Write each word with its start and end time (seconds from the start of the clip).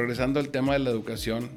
regresando 0.00 0.40
al 0.40 0.48
tema 0.48 0.72
de 0.72 0.80
la 0.80 0.90
educación, 0.90 1.50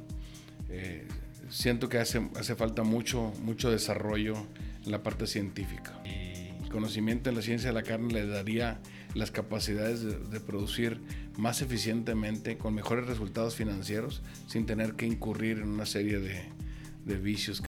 eh, 0.68 1.06
siento 1.48 1.88
que 1.88 1.98
hace, 1.98 2.20
falta 2.56 2.82
mucho, 2.82 3.32
mucho 3.42 3.70
desarrollo 3.70 4.34
en 4.84 4.90
la 4.90 5.02
parte 5.02 5.26
científica. 5.26 6.00
El 6.04 6.68
conocimiento 6.70 7.30
en 7.30 7.36
la 7.36 7.42
ciencia 7.42 7.70
de 7.70 7.74
la 7.74 7.82
carne 7.82 8.12
le 8.12 8.26
daría 8.26 8.80
las 9.14 9.30
capacidades 9.30 10.02
de, 10.02 10.40
producir 10.40 11.00
más 11.36 11.62
eficientemente, 11.62 12.58
con 12.58 12.74
mejores 12.74 13.06
resultados 13.06 13.54
financieros, 13.54 14.22
sin 14.46 14.66
tener 14.66 14.94
que 14.94 15.06
incurrir 15.06 15.58
en 15.58 15.68
una 15.68 15.86
serie 15.86 16.18
de, 16.18 16.42
de 17.04 17.16
vicios. 17.16 17.62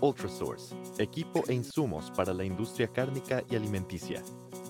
Ultrasource, 0.00 0.74
equipo 0.98 1.44
e 1.48 1.54
insumos 1.54 2.10
para 2.10 2.34
la 2.34 2.44
industria 2.44 2.88
cárnica 2.88 3.42
y 3.50 3.56
alimenticia. 3.56 4.22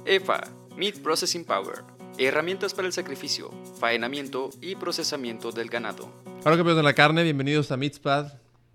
EFA, 0.04 0.40
Meat 0.76 1.00
Processing 1.00 1.44
Power, 1.44 1.82
herramientas 2.16 2.74
para 2.74 2.86
el 2.86 2.92
sacrificio, 2.92 3.50
faenamiento 3.80 4.50
y 4.60 4.76
procesamiento 4.76 5.50
del 5.50 5.68
ganado. 5.68 6.12
Hola 6.44 6.56
campeones 6.56 6.76
de 6.76 6.82
la 6.82 6.94
carne, 6.94 7.24
bienvenidos 7.24 7.72
a 7.72 7.76
Meatspad, 7.76 8.34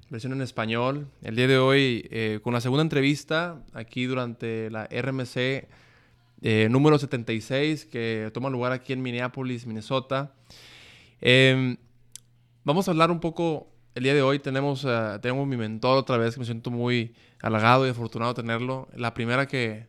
versión 0.09 0.33
en 0.33 0.41
español. 0.41 1.07
El 1.21 1.37
día 1.37 1.47
de 1.47 1.57
hoy 1.57 2.07
eh, 2.11 2.39
con 2.43 2.53
la 2.53 2.59
segunda 2.59 2.81
entrevista 2.81 3.63
aquí 3.73 4.05
durante 4.05 4.69
la 4.69 4.87
RMC 4.87 5.67
eh, 6.43 6.67
número 6.69 6.97
76 6.97 7.85
que 7.85 8.29
toma 8.33 8.49
lugar 8.49 8.73
aquí 8.73 8.91
en 8.91 9.01
Minneapolis, 9.01 9.65
Minnesota. 9.65 10.33
Em, 11.21 11.77
vamos 12.63 12.87
a 12.87 12.91
hablar 12.91 13.09
un 13.09 13.19
poco 13.19 13.70
el 13.93 14.03
día 14.03 14.13
de 14.13 14.21
hoy 14.21 14.39
tenemos, 14.39 14.83
uh, 14.85 15.19
tenemos 15.21 15.47
mi 15.47 15.57
mentor 15.57 15.97
otra 15.97 16.17
vez, 16.17 16.35
que 16.35 16.39
me 16.39 16.45
siento 16.45 16.71
muy 16.71 17.13
halagado 17.41 17.85
y 17.85 17.89
afortunado 17.89 18.33
tenerlo. 18.33 18.87
La 18.95 19.13
primera 19.13 19.47
que, 19.47 19.87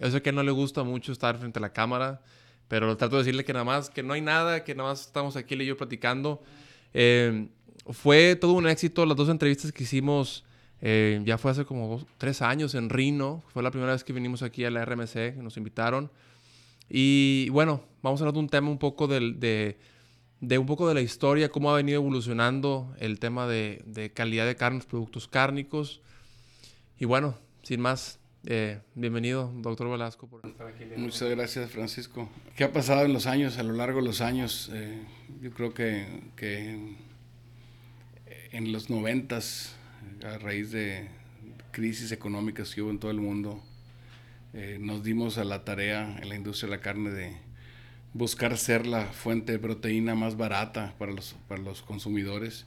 yo 0.00 0.10
sé 0.10 0.22
que 0.22 0.32
no 0.32 0.42
le 0.42 0.52
gusta 0.52 0.84
mucho 0.84 1.12
estar 1.12 1.36
frente 1.36 1.58
a 1.58 1.62
la 1.62 1.72
cámara, 1.72 2.22
pero 2.68 2.96
trato 2.96 3.16
de 3.16 3.22
decirle 3.22 3.44
que 3.44 3.52
nada 3.52 3.64
más, 3.64 3.90
que 3.90 4.02
no 4.02 4.14
hay 4.14 4.20
nada, 4.20 4.64
que 4.64 4.74
nada 4.74 4.90
más 4.90 5.02
estamos 5.02 5.36
aquí 5.36 5.54
él 5.54 5.62
y 5.62 5.66
yo 5.66 5.76
platicando. 5.76 6.42
Eh, 6.94 7.48
fue 7.90 8.36
todo 8.36 8.52
un 8.52 8.66
éxito 8.68 9.04
las 9.04 9.16
dos 9.16 9.28
entrevistas 9.28 9.70
que 9.70 9.84
hicimos, 9.84 10.44
eh, 10.80 11.20
ya 11.24 11.38
fue 11.38 11.50
hace 11.50 11.64
como 11.64 12.04
tres 12.18 12.42
años 12.42 12.74
en 12.74 12.88
Rino, 12.88 13.44
fue 13.48 13.62
la 13.62 13.70
primera 13.70 13.92
vez 13.92 14.02
que 14.02 14.12
vinimos 14.12 14.42
aquí 14.42 14.64
a 14.64 14.70
la 14.70 14.84
RMC, 14.84 15.36
nos 15.36 15.56
invitaron. 15.56 16.10
Y 16.88 17.48
bueno, 17.50 17.82
vamos 18.02 18.20
a 18.20 18.24
hablar 18.24 18.34
de 18.34 18.40
un 18.40 18.48
tema 18.48 18.70
un 18.70 18.78
poco 18.78 19.06
del, 19.06 19.38
de 19.38 19.78
de 20.40 20.58
un 20.58 20.66
poco 20.66 20.88
de 20.88 20.94
la 20.94 21.00
historia, 21.00 21.48
cómo 21.48 21.70
ha 21.70 21.76
venido 21.76 21.96
evolucionando 21.96 22.94
el 22.98 23.18
tema 23.18 23.46
de, 23.46 24.12
calidad 24.14 24.46
de 24.46 24.56
carnes, 24.56 24.84
productos 24.84 25.28
cárnicos. 25.28 26.02
Y 26.98 27.04
bueno, 27.04 27.38
sin 27.62 27.80
más, 27.80 28.18
eh, 28.44 28.80
bienvenido, 28.94 29.50
doctor 29.56 29.90
Velasco, 29.90 30.28
por 30.28 30.46
estar 30.46 30.66
aquí. 30.66 30.84
Muchas 30.96 31.30
gracias, 31.30 31.70
Francisco. 31.70 32.28
¿Qué 32.54 32.64
ha 32.64 32.72
pasado 32.72 33.04
en 33.04 33.12
los 33.12 33.26
años, 33.26 33.58
a 33.58 33.62
lo 33.62 33.72
largo 33.72 34.00
de 34.00 34.06
los 34.06 34.20
años? 34.20 34.70
Eh, 34.72 35.02
yo 35.40 35.50
creo 35.52 35.72
que, 35.72 36.06
que, 36.36 36.96
en 38.52 38.72
los 38.72 38.90
noventas, 38.90 39.74
a 40.24 40.38
raíz 40.38 40.70
de 40.70 41.08
crisis 41.72 42.12
económicas 42.12 42.74
que 42.74 42.82
hubo 42.82 42.90
en 42.90 42.98
todo 42.98 43.10
el 43.10 43.20
mundo, 43.20 43.62
eh, 44.54 44.78
nos 44.80 45.02
dimos 45.02 45.38
a 45.38 45.44
la 45.44 45.64
tarea 45.64 46.16
en 46.22 46.28
la 46.28 46.36
industria 46.36 46.70
de 46.70 46.76
la 46.76 46.82
carne 46.82 47.10
de 47.10 47.36
buscar 48.16 48.56
ser 48.56 48.86
la 48.86 49.04
fuente 49.06 49.52
de 49.52 49.58
proteína 49.58 50.14
más 50.14 50.36
barata 50.36 50.94
para 50.98 51.12
los, 51.12 51.36
para 51.48 51.60
los 51.60 51.82
consumidores. 51.82 52.64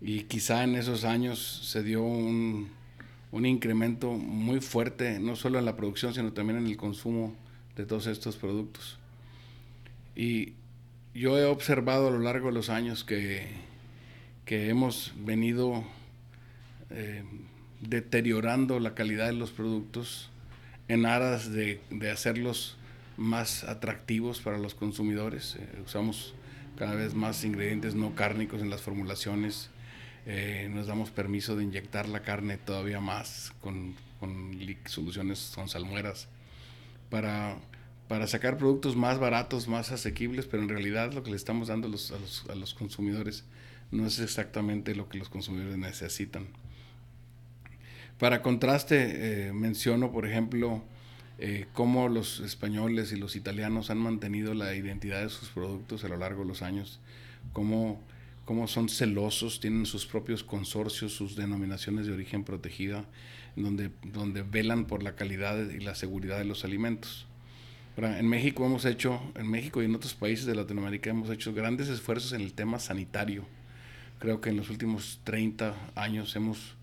Y 0.00 0.22
quizá 0.24 0.62
en 0.64 0.76
esos 0.76 1.04
años 1.04 1.68
se 1.70 1.82
dio 1.82 2.02
un, 2.02 2.70
un 3.32 3.46
incremento 3.46 4.12
muy 4.12 4.60
fuerte, 4.60 5.18
no 5.18 5.34
solo 5.34 5.58
en 5.58 5.64
la 5.64 5.76
producción, 5.76 6.14
sino 6.14 6.32
también 6.32 6.58
en 6.58 6.66
el 6.66 6.76
consumo 6.76 7.34
de 7.76 7.84
todos 7.84 8.06
estos 8.06 8.36
productos. 8.36 8.98
Y 10.14 10.54
yo 11.14 11.36
he 11.36 11.44
observado 11.44 12.08
a 12.08 12.10
lo 12.12 12.20
largo 12.20 12.48
de 12.48 12.54
los 12.54 12.70
años 12.70 13.02
que, 13.02 13.48
que 14.44 14.68
hemos 14.68 15.12
venido 15.16 15.84
eh, 16.90 17.24
deteriorando 17.80 18.78
la 18.78 18.94
calidad 18.94 19.26
de 19.26 19.32
los 19.32 19.50
productos 19.50 20.30
en 20.86 21.06
aras 21.06 21.50
de, 21.50 21.80
de 21.90 22.10
hacerlos 22.10 22.76
más 23.20 23.64
atractivos 23.64 24.40
para 24.40 24.58
los 24.58 24.74
consumidores. 24.74 25.56
Eh, 25.56 25.82
usamos 25.84 26.34
cada 26.76 26.94
vez 26.94 27.14
más 27.14 27.44
ingredientes 27.44 27.94
no 27.94 28.14
cárnicos 28.14 28.62
en 28.62 28.70
las 28.70 28.80
formulaciones. 28.80 29.68
Eh, 30.24 30.70
nos 30.72 30.86
damos 30.86 31.10
permiso 31.10 31.54
de 31.54 31.64
inyectar 31.64 32.08
la 32.08 32.22
carne 32.22 32.56
todavía 32.56 33.00
más 33.00 33.52
con, 33.60 33.94
con 34.18 34.58
soluciones 34.86 35.52
con 35.54 35.68
salmueras 35.68 36.28
para, 37.10 37.56
para 38.08 38.26
sacar 38.26 38.56
productos 38.56 38.96
más 38.96 39.18
baratos, 39.18 39.68
más 39.68 39.92
asequibles, 39.92 40.46
pero 40.46 40.62
en 40.62 40.70
realidad 40.70 41.12
lo 41.12 41.22
que 41.22 41.30
le 41.30 41.36
estamos 41.36 41.68
dando 41.68 41.88
a 41.88 41.90
los, 41.90 42.12
a 42.12 42.18
los, 42.18 42.46
a 42.48 42.54
los 42.54 42.72
consumidores 42.72 43.44
no 43.90 44.06
es 44.06 44.18
exactamente 44.18 44.94
lo 44.94 45.08
que 45.08 45.18
los 45.18 45.28
consumidores 45.28 45.76
necesitan. 45.76 46.46
Para 48.18 48.40
contraste, 48.40 49.48
eh, 49.48 49.52
menciono, 49.52 50.10
por 50.10 50.26
ejemplo, 50.26 50.82
eh, 51.42 51.66
cómo 51.72 52.10
los 52.10 52.40
españoles 52.40 53.12
y 53.12 53.16
los 53.16 53.34
italianos 53.34 53.88
han 53.88 53.96
mantenido 53.96 54.52
la 54.52 54.74
identidad 54.74 55.22
de 55.22 55.30
sus 55.30 55.48
productos 55.48 56.04
a 56.04 56.08
lo 56.08 56.18
largo 56.18 56.42
de 56.42 56.48
los 56.48 56.60
años, 56.60 57.00
cómo, 57.54 57.98
cómo 58.44 58.68
son 58.68 58.90
celosos, 58.90 59.58
tienen 59.58 59.86
sus 59.86 60.04
propios 60.04 60.44
consorcios, 60.44 61.14
sus 61.14 61.36
denominaciones 61.36 62.06
de 62.06 62.12
origen 62.12 62.44
protegida, 62.44 63.06
donde, 63.56 63.90
donde 64.02 64.42
velan 64.42 64.84
por 64.84 65.02
la 65.02 65.16
calidad 65.16 65.70
y 65.70 65.80
la 65.80 65.94
seguridad 65.94 66.36
de 66.36 66.44
los 66.44 66.66
alimentos. 66.66 67.26
en 67.96 68.28
México 68.28 68.66
hemos 68.66 68.84
hecho, 68.84 69.18
en 69.34 69.50
México 69.50 69.80
y 69.80 69.86
en 69.86 69.94
otros 69.94 70.12
países 70.12 70.44
de 70.44 70.54
Latinoamérica 70.54 71.08
hemos 71.08 71.30
hecho 71.30 71.54
grandes 71.54 71.88
esfuerzos 71.88 72.34
en 72.34 72.42
el 72.42 72.52
tema 72.52 72.78
sanitario. 72.78 73.46
Creo 74.18 74.42
que 74.42 74.50
en 74.50 74.58
los 74.58 74.68
últimos 74.68 75.20
30 75.24 75.74
años 75.94 76.36
hemos 76.36 76.76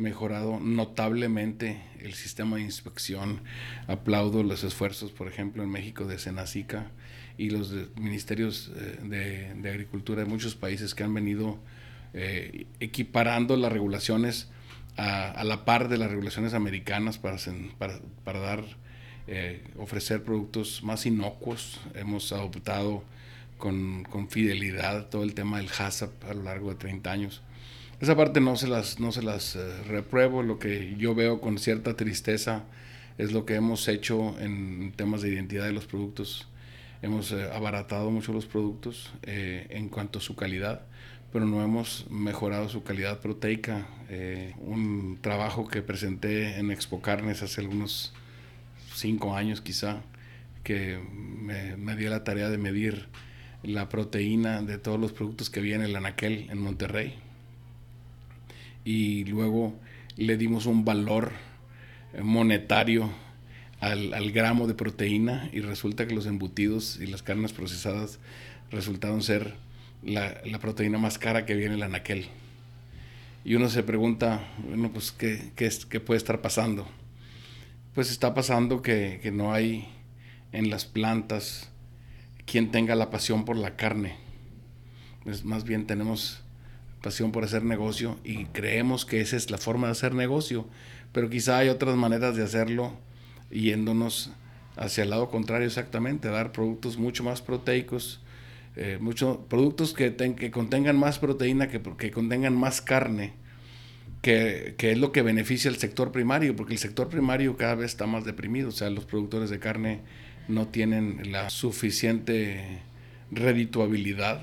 mejorado 0.00 0.58
notablemente 0.60 1.80
el 2.00 2.14
sistema 2.14 2.56
de 2.56 2.62
inspección. 2.62 3.40
Aplaudo 3.86 4.42
los 4.42 4.64
esfuerzos, 4.64 5.12
por 5.12 5.28
ejemplo, 5.28 5.62
en 5.62 5.70
México 5.70 6.06
de 6.06 6.18
Senacica 6.18 6.90
y 7.38 7.50
los 7.50 7.72
ministerios 7.96 8.72
eh, 8.76 9.52
de, 9.54 9.70
Agricultura 9.70 10.24
de 10.24 10.28
muchos 10.28 10.54
países 10.54 10.94
que 10.94 11.04
han 11.04 11.14
venido 11.14 11.58
eh, 12.14 12.66
equiparando 12.80 13.56
las 13.56 13.72
regulaciones 13.72 14.50
a, 14.96 15.44
la 15.44 15.64
par 15.64 15.88
de 15.88 15.96
las 15.96 16.10
regulaciones 16.10 16.52
americanas 16.52 17.18
para, 17.18 17.38
dar, 18.40 18.64
eh, 19.26 19.64
ofrecer 19.78 20.22
productos 20.24 20.82
más 20.82 21.06
inocuos. 21.06 21.80
Hemos 21.94 22.32
adoptado 22.32 23.04
con, 23.56 24.04
con 24.04 24.28
fidelidad 24.28 25.08
todo 25.08 25.22
el 25.22 25.34
tema 25.34 25.58
del 25.58 25.68
HACCP 25.68 26.24
a 26.24 26.34
lo 26.34 26.42
largo 26.42 26.70
de 26.70 26.74
30 26.74 27.10
años 27.10 27.42
esa 28.00 28.16
parte 28.16 28.40
no 28.40 28.56
se 28.56 28.66
las, 28.66 28.98
no 28.98 29.12
se 29.12 29.22
las 29.22 29.56
eh, 29.56 29.82
repruebo, 29.86 30.42
lo 30.42 30.58
que 30.58 30.94
yo 30.96 31.14
veo 31.14 31.40
con 31.40 31.58
cierta 31.58 31.96
tristeza 31.96 32.64
es 33.18 33.32
lo 33.32 33.44
que 33.44 33.56
hemos 33.56 33.86
hecho 33.88 34.38
en 34.40 34.92
temas 34.96 35.20
de 35.20 35.28
identidad 35.28 35.66
de 35.66 35.72
los 35.72 35.84
productos. 35.84 36.48
Hemos 37.02 37.30
eh, 37.32 37.50
abaratado 37.52 38.10
mucho 38.10 38.32
los 38.32 38.46
productos 38.46 39.12
eh, 39.24 39.66
en 39.68 39.90
cuanto 39.90 40.18
a 40.18 40.22
su 40.22 40.34
calidad, 40.34 40.80
pero 41.30 41.44
no 41.44 41.62
hemos 41.62 42.06
mejorado 42.10 42.70
su 42.70 42.82
calidad 42.82 43.20
proteica. 43.20 43.86
un 44.58 45.18
trabajo 45.20 45.68
que 45.68 45.82
presenté 45.82 46.58
en 46.58 46.70
Expo 46.70 47.02
Carnes 47.02 47.42
hace 47.42 47.60
algunos 47.60 48.14
cinco 48.94 49.36
años 49.36 49.60
quizá, 49.60 50.02
que 50.64 50.98
me, 50.98 51.76
me 51.76 51.96
dio 51.96 52.08
la 52.08 52.24
tarea 52.24 52.48
de 52.48 52.58
medir 52.58 53.08
la 53.62 53.88
proteína 53.90 54.62
de 54.62 54.78
todos 54.78 54.98
los 54.98 55.12
productos 55.12 55.50
que 55.50 55.60
había 55.60 55.76
en 55.76 55.82
el 55.82 55.94
Anaquel 55.94 56.48
en 56.50 56.58
Monterrey 56.58 57.29
y 58.84 59.24
luego 59.24 59.74
le 60.16 60.36
dimos 60.36 60.66
un 60.66 60.84
valor 60.84 61.32
eh, 62.12 62.22
monetario 62.22 63.10
al, 63.80 64.32
gramo 64.32 64.66
de 64.66 64.74
proteína 64.74 65.48
y 65.52 65.60
resulta 65.60 66.06
que 66.06 66.14
los 66.14 66.26
embutidos 66.26 66.98
y 67.00 67.06
las 67.06 67.22
carnes 67.22 67.52
procesadas 67.52 68.18
resultaron 68.70 69.22
ser 69.22 69.54
la, 70.02 70.42
proteína 70.60 70.98
más 70.98 71.18
cara 71.18 71.46
que 71.46 71.54
viene 71.54 71.74
el 71.74 71.82
anaquel. 71.82 72.26
Y 73.42 73.54
uno 73.54 73.70
se 73.70 73.82
pregunta, 73.82 74.46
bueno, 74.68 74.92
pues, 74.92 75.12
¿qué, 75.12 75.52
qué, 75.56 76.00
puede 76.00 76.18
estar 76.18 76.42
pasando? 76.42 76.86
Pues 77.94 78.10
está 78.10 78.34
pasando 78.34 78.82
que, 78.82 79.18
que 79.22 79.30
no 79.30 79.54
hay 79.54 79.88
en 80.52 80.68
las 80.68 80.84
plantas 80.84 81.70
quien 82.44 82.70
tenga 82.70 82.94
la 82.94 83.10
pasión 83.10 83.46
por 83.46 83.56
la 83.56 83.76
carne. 83.76 84.16
Pues 85.24 85.44
más 85.44 85.64
bien 85.64 85.86
tenemos 85.86 86.42
pasión 87.02 87.32
por 87.32 87.44
hacer 87.44 87.64
negocio 87.64 88.18
y 88.24 88.44
creemos 88.46 89.04
que 89.04 89.20
esa 89.20 89.36
es 89.36 89.50
la 89.50 89.58
forma 89.58 89.86
de 89.86 89.92
hacer 89.92 90.14
negocio, 90.14 90.66
pero 91.12 91.30
quizá 91.30 91.58
hay 91.58 91.68
otras 91.68 91.96
maneras 91.96 92.36
de 92.36 92.42
hacerlo 92.42 92.92
yéndonos 93.50 94.30
hacia 94.76 95.04
el 95.04 95.10
lado 95.10 95.30
contrario 95.30 95.66
exactamente, 95.66 96.28
dar 96.28 96.52
productos 96.52 96.96
mucho 96.96 97.24
más 97.24 97.42
proteicos, 97.42 98.20
eh, 98.76 98.98
muchos 99.00 99.38
productos 99.48 99.92
que, 99.92 100.14
que, 100.14 100.50
contengan 100.50 100.98
más 100.98 101.18
proteína, 101.18 101.68
que, 101.68 101.82
que 101.82 102.10
contengan 102.10 102.56
más 102.56 102.80
carne, 102.80 103.32
que, 104.22 104.74
que, 104.78 104.92
es 104.92 104.98
lo 104.98 105.12
que 105.12 105.22
beneficia 105.22 105.70
al 105.70 105.76
sector 105.76 106.12
primario, 106.12 106.54
porque 106.54 106.74
el 106.74 106.78
sector 106.78 107.08
primario 107.08 107.56
cada 107.56 107.74
vez 107.74 107.86
está 107.86 108.06
más 108.06 108.24
deprimido, 108.24 108.68
o 108.68 108.72
sea, 108.72 108.88
los 108.90 109.04
productores 109.04 109.50
de 109.50 109.58
carne 109.58 110.00
no 110.48 110.68
tienen 110.68 111.32
la 111.32 111.50
suficiente 111.50 112.80
redituabilidad, 113.30 114.42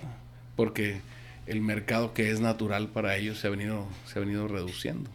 porque 0.55 0.99
el 1.47 1.61
mercado 1.61 2.13
que 2.13 2.31
es 2.31 2.39
natural 2.39 2.89
para 2.89 3.17
ellos 3.17 3.39
se 3.39 3.47
ha 3.47 3.49
venido, 3.49 3.87
se 4.05 4.19
ha 4.19 4.21
venido 4.21 4.47
reduciendo. 4.47 5.09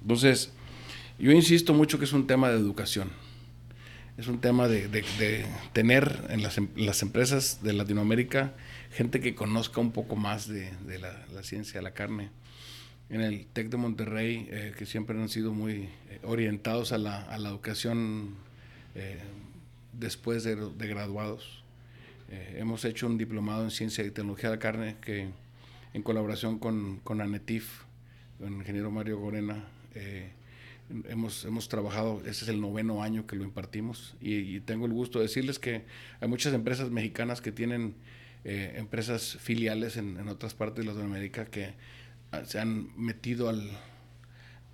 Entonces, 0.00 0.52
yo 1.18 1.32
insisto 1.32 1.74
mucho 1.74 1.98
que 1.98 2.04
es 2.04 2.12
un 2.12 2.26
tema 2.26 2.48
de 2.50 2.56
educación. 2.56 3.10
Es 4.16 4.26
un 4.26 4.40
tema 4.40 4.66
de, 4.66 4.88
tener 5.72 6.26
en 6.28 6.42
las, 6.42 6.58
en 6.58 6.70
las, 6.74 7.02
empresas 7.02 7.62
de 7.62 7.72
Latinoamérica 7.72 8.54
gente 8.90 9.20
que 9.20 9.36
conozca 9.36 9.80
un 9.80 9.92
poco 9.92 10.16
más 10.16 10.48
de, 10.48 10.72
la, 10.98 11.42
ciencia 11.42 11.78
de 11.78 11.84
la 11.84 11.92
carne. 11.92 12.30
En 13.10 13.20
el 13.20 13.46
TEC 13.46 13.70
de 13.70 13.76
Monterrey, 13.76 14.48
eh, 14.50 14.74
que 14.76 14.86
siempre 14.86 15.16
han 15.20 15.28
sido 15.28 15.52
muy 15.52 15.88
eh, 16.10 16.20
orientados 16.24 16.92
a 16.92 16.98
la, 16.98 17.22
a 17.22 17.38
la 17.38 17.48
educación 17.48 18.34
eh, 18.94 19.18
después 19.92 20.44
de, 20.44 20.56
graduados. 20.76 21.62
Hemos 22.30 22.84
hecho 22.84 23.06
un 23.06 23.16
diplomado 23.16 23.64
en 23.64 23.70
ciencia 23.70 24.04
y 24.04 24.10
tecnología 24.10 24.50
de 24.50 24.56
la 24.56 24.60
carne 24.60 24.96
que 25.00 25.28
en 25.94 26.02
colaboración 26.02 26.58
con, 26.58 27.00
con 27.04 27.20
ANETIF, 27.20 27.82
con 28.38 28.48
el 28.48 28.54
ingeniero 28.54 28.90
Mario 28.90 29.18
Gorena, 29.18 29.64
hemos, 31.08 31.44
hemos 31.44 31.68
trabajado, 31.68 32.20
ese 32.20 32.44
es 32.44 32.48
el 32.48 32.60
noveno 32.60 33.02
año 33.02 33.26
que 33.26 33.36
lo 33.36 33.44
impartimos 33.44 34.14
y, 34.20 34.60
tengo 34.60 34.86
el 34.86 34.92
gusto 34.92 35.18
de 35.18 35.24
decirles 35.24 35.58
que 35.58 35.84
hay 36.20 36.28
muchas 36.28 36.54
empresas 36.54 36.90
mexicanas 36.90 37.40
que 37.40 37.52
tienen 37.52 37.94
eh, 38.44 38.74
empresas 38.76 39.36
filiales 39.40 39.96
en, 39.96 40.28
otras 40.28 40.54
partes 40.54 40.84
de 40.84 40.90
Latinoamérica 40.90 41.46
que 41.46 41.74
ah, 42.32 42.44
se 42.44 42.60
han 42.60 42.90
metido 42.96 43.48
al, 43.48 43.70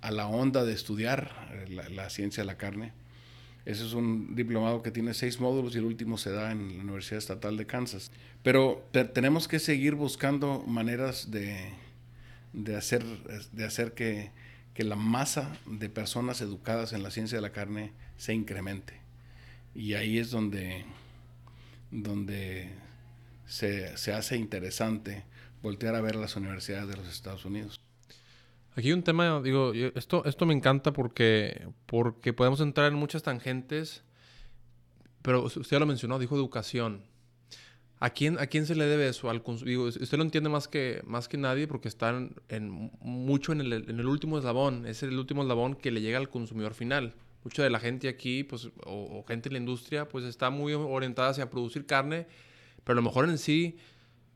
a 0.01 0.11
la 0.11 0.27
onda 0.27 0.63
de 0.63 0.73
estudiar 0.73 1.31
eh, 1.51 1.89
la, 1.91 2.09
ciencia 2.09 2.43
de 2.43 2.47
la 2.47 2.57
carne. 2.57 2.93
Ese 3.65 3.85
es 3.85 3.93
un 3.93 4.35
diplomado 4.35 4.81
que 4.83 4.91
tiene 4.91 5.13
seis 5.13 5.39
módulos 5.39 5.75
y 5.75 5.79
el 5.79 5.85
último 5.85 6.17
se 6.17 6.31
da 6.31 6.51
en 6.51 6.77
la 6.77 6.83
Universidad 6.83 7.17
Estatal 7.17 7.57
de 7.57 7.65
Kansas. 7.65 8.11
Pero 8.43 8.87
tenemos 9.13 9.47
que 9.47 9.59
seguir 9.59 9.95
buscando 9.95 10.63
maneras 10.67 11.31
de, 11.31 11.73
de, 12.53 12.75
hacer, 12.75 13.03
de 13.51 13.65
hacer 13.65 13.93
que 13.93 14.31
que 14.75 14.83
la 14.83 14.97
masa 14.97 15.57
de 15.65 15.89
personas 15.89 16.41
educadas 16.41 16.91
en 16.91 17.01
la 17.01 17.09
ciencia 17.09 17.37
de 17.37 17.41
la 17.41 17.53
carne 17.53 17.93
se 18.17 18.33
incremente. 18.33 18.99
Y 19.73 19.93
ahí 19.93 20.19
es 20.19 20.31
donde, 20.31 20.83
donde 21.91 22.73
se, 23.47 23.95
hace 24.13 24.35
interesante 24.35 25.23
voltear 25.63 25.95
a 25.95 26.01
ver 26.01 26.15
las 26.15 26.35
universidades 26.35 26.89
de 26.89 26.97
los 26.97 27.07
Estados 27.07 27.45
Unidos. 27.45 27.79
Aquí 28.75 28.87
hay 28.89 28.93
un 28.93 29.03
tema, 29.03 29.41
digo, 29.41 29.71
esto, 29.73 30.25
esto 30.25 30.45
me 30.45 30.53
encanta 30.53 30.91
porque, 30.91 31.69
porque 31.85 32.33
podemos 32.33 32.59
entrar 32.59 32.91
en 32.91 32.97
muchas 32.97 33.23
tangentes, 33.23 34.03
pero 35.21 35.43
usted 35.43 35.63
ya 35.63 35.79
lo 35.79 35.85
mencionó, 35.85 36.19
dijo 36.19 36.35
educación. 36.35 37.03
¿A 37.99 38.09
quién, 38.09 38.37
¿A 38.37 38.47
quién 38.47 38.65
se 38.65 38.75
le 38.75 38.85
debe 38.85 39.07
eso? 39.07 39.29
Al 39.29 39.41
digo, 39.63 39.85
usted 39.85 40.17
lo 40.17 40.23
entiende 40.23 40.49
más 40.49 40.67
que, 40.67 41.01
más 41.05 41.29
que 41.29 41.37
nadie 41.37 41.67
porque 41.67 41.87
está 41.87 42.09
en, 42.49 42.91
mucho 42.99 43.53
en 43.53 43.61
el, 43.61 43.71
en 43.71 43.99
el, 43.99 44.05
último 44.05 44.37
eslabón. 44.37 44.85
Es 44.85 45.01
el 45.03 45.17
último 45.17 45.43
eslabón 45.43 45.75
que 45.75 45.91
le 45.91 46.01
llega 46.01 46.17
al 46.17 46.29
consumidor 46.29 46.73
final. 46.73 47.15
Mucha 47.45 47.63
de 47.63 47.69
la 47.69 47.79
gente 47.79 48.09
aquí, 48.09 48.43
pues, 48.43 48.69
o, 48.85 49.23
gente 49.25 49.47
en 49.47 49.53
la 49.53 49.59
industria, 49.59 50.09
pues 50.09 50.25
está 50.25 50.49
muy 50.49 50.73
orientada 50.73 51.29
hacia 51.29 51.49
producir 51.49 51.85
carne, 51.85 52.27
pero 52.83 52.99
a 52.99 53.01
lo 53.01 53.07
mejor 53.07 53.29
en 53.29 53.37
sí 53.37 53.77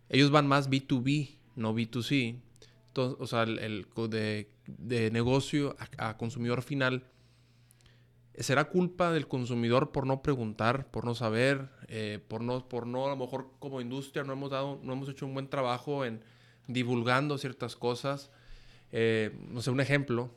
ellos 0.07 0.31
van 0.31 0.47
más 0.47 0.69
B2B, 0.69 1.31
no 1.57 1.75
B2C. 1.75 2.39
O 2.95 3.27
sea, 3.27 3.43
el, 3.43 3.87
de, 4.09 4.49
de, 4.67 5.11
negocio 5.11 5.75
a, 5.97 6.09
a 6.09 6.17
consumidor 6.17 6.61
final 6.61 7.03
¿Será 8.39 8.69
culpa 8.69 9.11
del 9.11 9.27
consumidor 9.27 9.91
por 9.91 10.07
no 10.07 10.21
preguntar, 10.21 10.89
por 10.91 11.03
no 11.03 11.13
saber, 11.13 11.69
eh, 11.89 12.19
por, 12.25 12.41
no, 12.41 12.69
por 12.69 12.87
no, 12.87 13.05
a 13.05 13.09
lo 13.09 13.17
mejor 13.17 13.51
como 13.59 13.81
industria 13.81 14.23
no 14.23 14.31
hemos, 14.31 14.49
dado, 14.49 14.79
no 14.81 14.93
hemos 14.93 15.09
hecho 15.09 15.25
un 15.25 15.33
buen 15.33 15.49
trabajo 15.49 16.05
en 16.05 16.23
divulgando 16.65 17.37
ciertas 17.37 17.75
cosas? 17.75 18.31
Eh, 18.93 19.37
no 19.49 19.61
sé, 19.61 19.71
un 19.71 19.81
ejemplo, 19.81 20.31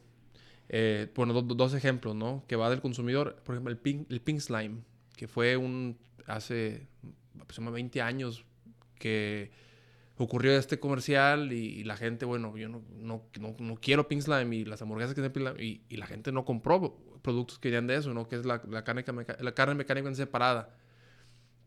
eh, 0.68 1.12
bueno, 1.14 1.40
dos 1.42 1.74
ejemplos, 1.74 2.16
¿no? 2.16 2.42
Que 2.48 2.56
va 2.56 2.70
del 2.70 2.80
consumidor, 2.80 3.36
por 3.44 3.54
ejemplo, 3.54 3.70
el 3.70 3.78
Pink, 3.78 4.10
el 4.10 4.20
pink 4.20 4.40
Slime, 4.40 4.80
que 5.16 5.28
fue 5.28 5.56
un, 5.56 5.96
hace 6.26 6.88
aproximadamente 7.40 8.00
20 8.00 8.02
años 8.02 8.44
que 8.98 9.52
ocurrió 10.16 10.52
este 10.52 10.78
comercial 10.78 11.52
y, 11.52 11.84
la 11.84 11.96
gente, 11.96 12.24
bueno, 12.24 12.56
yo 12.56 12.68
no, 12.68 12.82
no, 12.96 13.24
no, 13.58 13.76
quiero 13.76 14.08
Pink 14.08 14.22
Slime 14.22 14.56
y 14.56 14.64
las 14.64 14.82
hamburguesas 14.82 15.14
que 15.14 15.22
se 15.22 15.62
y, 15.62 15.82
y 15.88 15.96
la 15.96 16.06
gente 16.06 16.32
no 16.32 16.44
compró 16.44 16.96
productos 17.22 17.58
que 17.58 17.70
vienen 17.70 17.86
de 17.86 17.96
eso, 17.96 18.12
¿no? 18.12 18.28
Que 18.28 18.36
es 18.36 18.44
la, 18.44 18.62
la, 18.68 18.84
carne, 18.84 19.04
la 19.40 19.52
carne 19.52 19.74
mecánica 19.74 20.14
separada. 20.14 20.76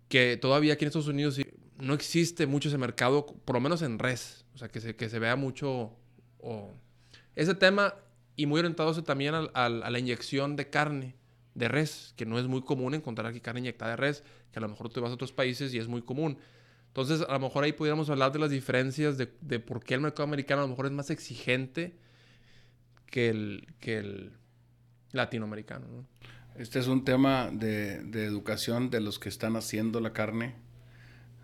Que 0.09 0.37
todavía 0.37 0.73
aquí 0.73 0.85
en 0.85 0.87
Estados 0.87 1.07
Unidos 1.07 1.39
no 1.77 1.93
existe 1.93 2.45
mucho 2.45 2.69
ese 2.69 2.77
mercado, 2.77 3.25
por 3.25 3.55
lo 3.55 3.61
menos 3.61 3.81
en 3.81 3.97
res. 3.97 4.45
O 4.53 4.57
sea, 4.57 4.69
que 4.69 4.79
se, 4.79 4.95
que 4.95 5.09
se 5.09 5.19
vea 5.19 5.35
mucho 5.35 5.91
ese 7.35 7.55
tema 7.55 7.95
y 8.35 8.45
muy 8.45 8.59
orientado 8.59 9.01
también 9.03 9.33
a, 9.53 9.69
la 9.69 9.99
inyección 9.99 10.55
de 10.55 10.69
carne 10.69 11.15
de 11.53 11.67
res, 11.67 12.13
que 12.17 12.25
no 12.25 12.37
es 12.37 12.47
muy 12.47 12.61
común 12.61 12.93
encontrar 12.93 13.27
aquí 13.27 13.39
carne 13.39 13.61
inyectada 13.61 13.91
de 13.91 13.97
res, 13.97 14.23
que 14.51 14.59
a 14.59 14.61
lo 14.61 14.67
mejor 14.67 14.89
tú 14.89 15.01
vas 15.01 15.11
a 15.11 15.13
otros 15.13 15.31
países 15.31 15.73
y 15.73 15.79
es 15.79 15.87
muy 15.87 16.01
común. 16.01 16.37
Entonces, 16.95 17.27
a 17.27 17.33
lo 17.33 17.39
mejor 17.41 17.65
ahí 17.65 17.73
pudiéramos 17.73 18.09
hablar 18.09 18.31
de 18.31 18.39
las 18.39 18.49
diferencias 18.49 19.17
de, 19.17 19.29
de 19.41 19.59
por 19.59 19.83
qué 19.83 19.95
el 19.95 19.99
mercado 19.99 20.23
americano 20.23 20.61
a 20.61 20.63
lo 20.63 20.69
mejor 20.69 20.85
es 20.85 20.93
más 20.93 21.09
exigente 21.09 21.97
que 23.07 23.27
el, 23.27 23.67
que 23.81 23.97
el, 23.97 24.31
latinoamericano. 25.11 26.05
Este 26.55 26.79
es 26.79 26.87
un 26.87 27.03
tema 27.03 27.49
de, 27.51 27.95
educación 28.25 28.89
de 28.89 29.01
los 29.01 29.19
que 29.19 29.29
están 29.29 29.55
haciendo 29.55 29.99
la 29.99 30.13
carne, 30.13 30.55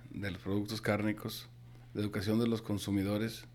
de 0.09 0.31
los 0.31 0.41
productos 0.41 0.81
cárnicos, 0.81 1.49
de 1.93 2.01
educación 2.01 2.39
de 2.39 2.47
los 2.47 2.61
consumidores 2.61 3.45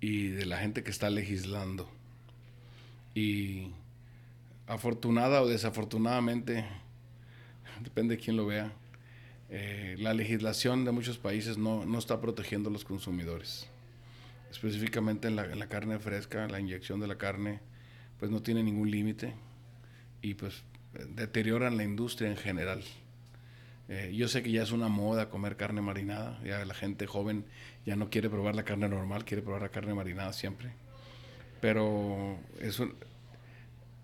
y 0.00 0.28
de 0.28 0.46
la 0.46 0.58
gente 0.58 0.82
que 0.82 0.90
está 0.90 1.10
legislando. 1.10 1.88
Y 3.14 3.72
afortunada 4.66 5.42
o 5.42 5.48
desafortunadamente, 5.48 6.64
depende 7.82 8.16
de 8.16 8.22
quién 8.22 8.36
lo 8.36 8.46
vea, 8.46 8.72
eh, 9.50 9.96
la 9.98 10.14
legislación 10.14 10.84
de 10.84 10.92
muchos 10.92 11.18
países 11.18 11.58
no, 11.58 11.98
está 11.98 12.20
protegiendo 12.20 12.68
a 12.68 12.72
los 12.72 12.84
consumidores. 12.84 13.68
Específicamente 14.50 15.28
en 15.28 15.36
la, 15.36 15.44
en 15.44 15.58
la 15.58 15.68
carne 15.68 15.98
fresca, 15.98 16.48
la 16.48 16.60
inyección 16.60 17.00
de 17.00 17.06
la 17.06 17.16
carne, 17.16 17.60
pues 18.18 18.30
no 18.30 18.42
tiene 18.42 18.62
ningún 18.62 18.90
límite 18.90 19.34
y 20.22 20.34
pues 20.34 20.62
deterioran 21.14 21.76
la 21.76 21.84
industria 21.84 22.30
en 22.30 22.36
general. 22.36 22.82
Eh, 23.88 24.12
yo 24.14 24.26
sé 24.26 24.42
que 24.42 24.50
ya 24.50 24.62
es 24.62 24.72
una 24.72 24.88
moda 24.88 25.30
comer 25.30 25.56
carne 25.56 25.80
marinada, 25.80 26.40
ya 26.44 26.64
la 26.64 26.74
gente 26.74 27.06
joven 27.06 27.44
ya 27.84 27.94
no 27.94 28.10
quiere 28.10 28.28
probar 28.28 28.56
la 28.56 28.64
carne 28.64 28.88
normal, 28.88 29.24
quiere 29.24 29.42
probar 29.42 29.62
la 29.62 29.68
carne 29.68 29.94
marinada 29.94 30.32
siempre. 30.32 30.72
Pero 31.60 32.38
eso, 32.60 32.88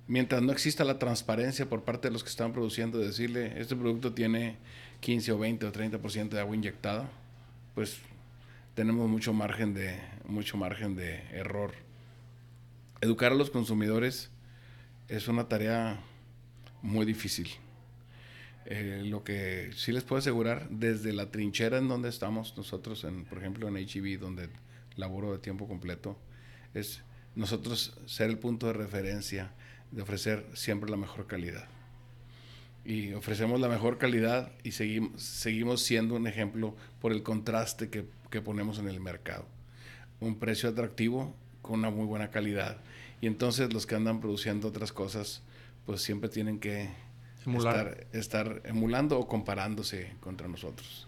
mientras 0.06 0.42
no 0.42 0.52
exista 0.52 0.84
la 0.84 0.98
transparencia 0.98 1.68
por 1.68 1.84
parte 1.84 2.08
de 2.08 2.12
los 2.12 2.22
que 2.22 2.30
están 2.30 2.52
produciendo, 2.52 2.98
decirle, 2.98 3.60
este 3.60 3.76
producto 3.76 4.12
tiene 4.12 4.56
15 5.00 5.32
o 5.32 5.38
20 5.38 5.66
o 5.66 5.72
30% 5.72 6.28
de 6.30 6.40
agua 6.40 6.56
inyectada, 6.56 7.10
pues 7.74 7.98
tenemos 8.74 9.08
mucho 9.08 9.32
margen 9.32 9.74
de, 9.74 9.98
mucho 10.26 10.56
margen 10.56 10.96
de 10.96 11.22
error. 11.32 11.72
Educar 13.00 13.32
a 13.32 13.34
los 13.34 13.50
consumidores 13.50 14.30
es 15.08 15.28
una 15.28 15.48
tarea 15.48 16.00
muy 16.82 17.04
difícil. 17.04 17.48
Eh, 18.64 19.02
lo 19.04 19.24
que 19.24 19.70
sí 19.74 19.92
les 19.92 20.04
puedo 20.04 20.20
asegurar, 20.20 20.68
desde 20.70 21.12
la 21.12 21.30
trinchera 21.30 21.78
en 21.78 21.88
donde 21.88 22.08
estamos 22.08 22.56
nosotros, 22.56 23.04
en, 23.04 23.24
por 23.24 23.38
ejemplo 23.38 23.66
en 23.66 23.76
HEB, 23.76 24.20
donde 24.20 24.48
laboro 24.96 25.32
de 25.32 25.38
tiempo 25.38 25.66
completo, 25.66 26.16
es 26.74 27.02
nosotros 27.34 27.98
ser 28.06 28.30
el 28.30 28.38
punto 28.38 28.66
de 28.68 28.74
referencia 28.74 29.52
de 29.92 30.02
ofrecer 30.02 30.44
siempre 30.54 30.90
la 30.90 30.96
mejor 30.96 31.26
calidad. 31.26 31.68
Y 32.84 33.12
ofrecemos 33.12 33.60
la 33.60 33.68
mejor 33.68 33.98
calidad 33.98 34.50
y 34.64 34.72
seguimos, 34.72 35.22
seguimos 35.22 35.82
siendo 35.82 36.16
un 36.16 36.26
ejemplo 36.26 36.74
por 37.00 37.12
el 37.12 37.22
contraste 37.22 37.88
que, 37.90 38.06
que 38.30 38.42
ponemos 38.42 38.78
en 38.78 38.88
el 38.88 38.98
mercado. 38.98 39.46
Un 40.18 40.38
precio 40.38 40.68
atractivo 40.68 41.34
con 41.60 41.78
una 41.78 41.90
muy 41.90 42.06
buena 42.06 42.30
calidad 42.30 42.78
y 43.20 43.28
entonces 43.28 43.72
los 43.72 43.86
que 43.86 43.94
andan 43.94 44.20
produciendo 44.20 44.66
otras 44.66 44.92
cosas, 44.92 45.42
pues 45.86 46.02
siempre 46.02 46.28
tienen 46.28 46.58
que 46.58 46.90
estar, 48.12 48.62
emulando 48.64 49.18
o 49.18 49.28
comparándose 49.28 50.12
contra 50.20 50.48
nosotros. 50.48 51.06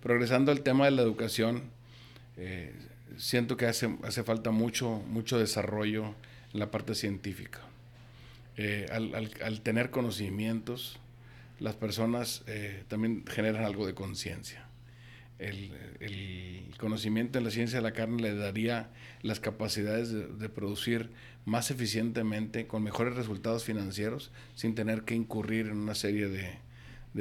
Progresando 0.00 0.52
al 0.52 0.60
tema 0.60 0.84
de 0.84 0.92
la 0.92 1.02
educación, 1.02 1.64
eh, 2.36 2.72
siento 3.16 3.56
que 3.56 3.66
hace, 3.66 3.96
hace 4.04 4.22
falta 4.22 4.52
mucho, 4.52 5.02
mucho 5.08 5.38
desarrollo 5.38 6.14
en 6.52 6.60
la 6.60 6.70
parte 6.70 6.94
científica. 6.94 7.60
Eh, 8.56 8.86
al, 8.90 9.60
tener 9.60 9.90
conocimientos, 9.90 10.98
las 11.58 11.76
personas 11.76 12.42
eh, 12.46 12.84
también 12.88 13.24
generan 13.26 13.64
algo 13.64 13.86
de 13.86 13.94
conciencia. 13.94 14.66
El, 15.38 15.72
conocimiento 16.78 17.38
en 17.38 17.44
la 17.44 17.50
ciencia 17.50 17.78
de 17.78 17.82
la 17.82 17.92
carne 17.92 18.20
le 18.20 18.34
daría 18.34 18.90
las 19.22 19.40
capacidades 19.40 20.12
de, 20.12 20.48
producir 20.50 21.10
más 21.46 21.70
eficientemente, 21.70 22.66
con 22.66 22.82
mejores 22.82 23.16
resultados 23.16 23.64
financieros, 23.64 24.30
sin 24.54 24.74
tener 24.74 25.02
que 25.04 25.14
incurrir 25.14 25.68
en 25.68 25.78
una 25.78 25.94
serie 25.94 26.28
de, 26.28 26.58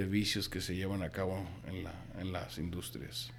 vicios 0.07 0.49
que 0.49 0.59
se 0.59 0.75
llevan 0.75 1.03
a 1.03 1.09
cabo 1.09 1.47
en, 1.67 2.33
las 2.33 2.57
industrias. 2.57 3.31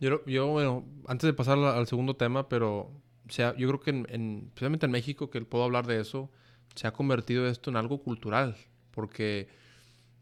Yo, 0.00 0.48
bueno, 0.48 0.84
antes 1.06 1.28
de 1.28 1.32
pasar 1.32 1.58
al 1.58 1.86
segundo 1.86 2.16
tema, 2.16 2.48
pero 2.48 2.90
sea, 3.28 3.54
yo 3.56 3.68
creo 3.68 3.80
que 3.80 3.90
en, 3.90 4.44
especialmente 4.48 4.86
en 4.86 4.92
México, 4.92 5.30
que 5.30 5.40
puedo 5.42 5.64
hablar 5.64 5.86
de 5.86 6.00
eso, 6.00 6.30
se 6.74 6.86
ha 6.86 6.92
convertido 6.92 7.46
esto 7.46 7.70
en 7.70 7.76
algo 7.76 8.02
cultural, 8.02 8.56
porque 8.90 9.48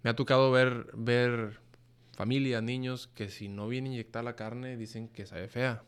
me 0.02 0.10
ha 0.10 0.16
tocado 0.16 0.50
ver, 0.50 0.90
ver 0.94 1.60
familias, 2.12 2.62
niños, 2.62 3.08
que 3.14 3.28
si 3.28 3.48
no 3.48 3.68
viene 3.68 3.88
inyectar 3.88 4.24
la 4.24 4.36
carne 4.36 4.76
dicen 4.76 5.08
que 5.08 5.26
sabe 5.26 5.48
fea. 5.48 5.82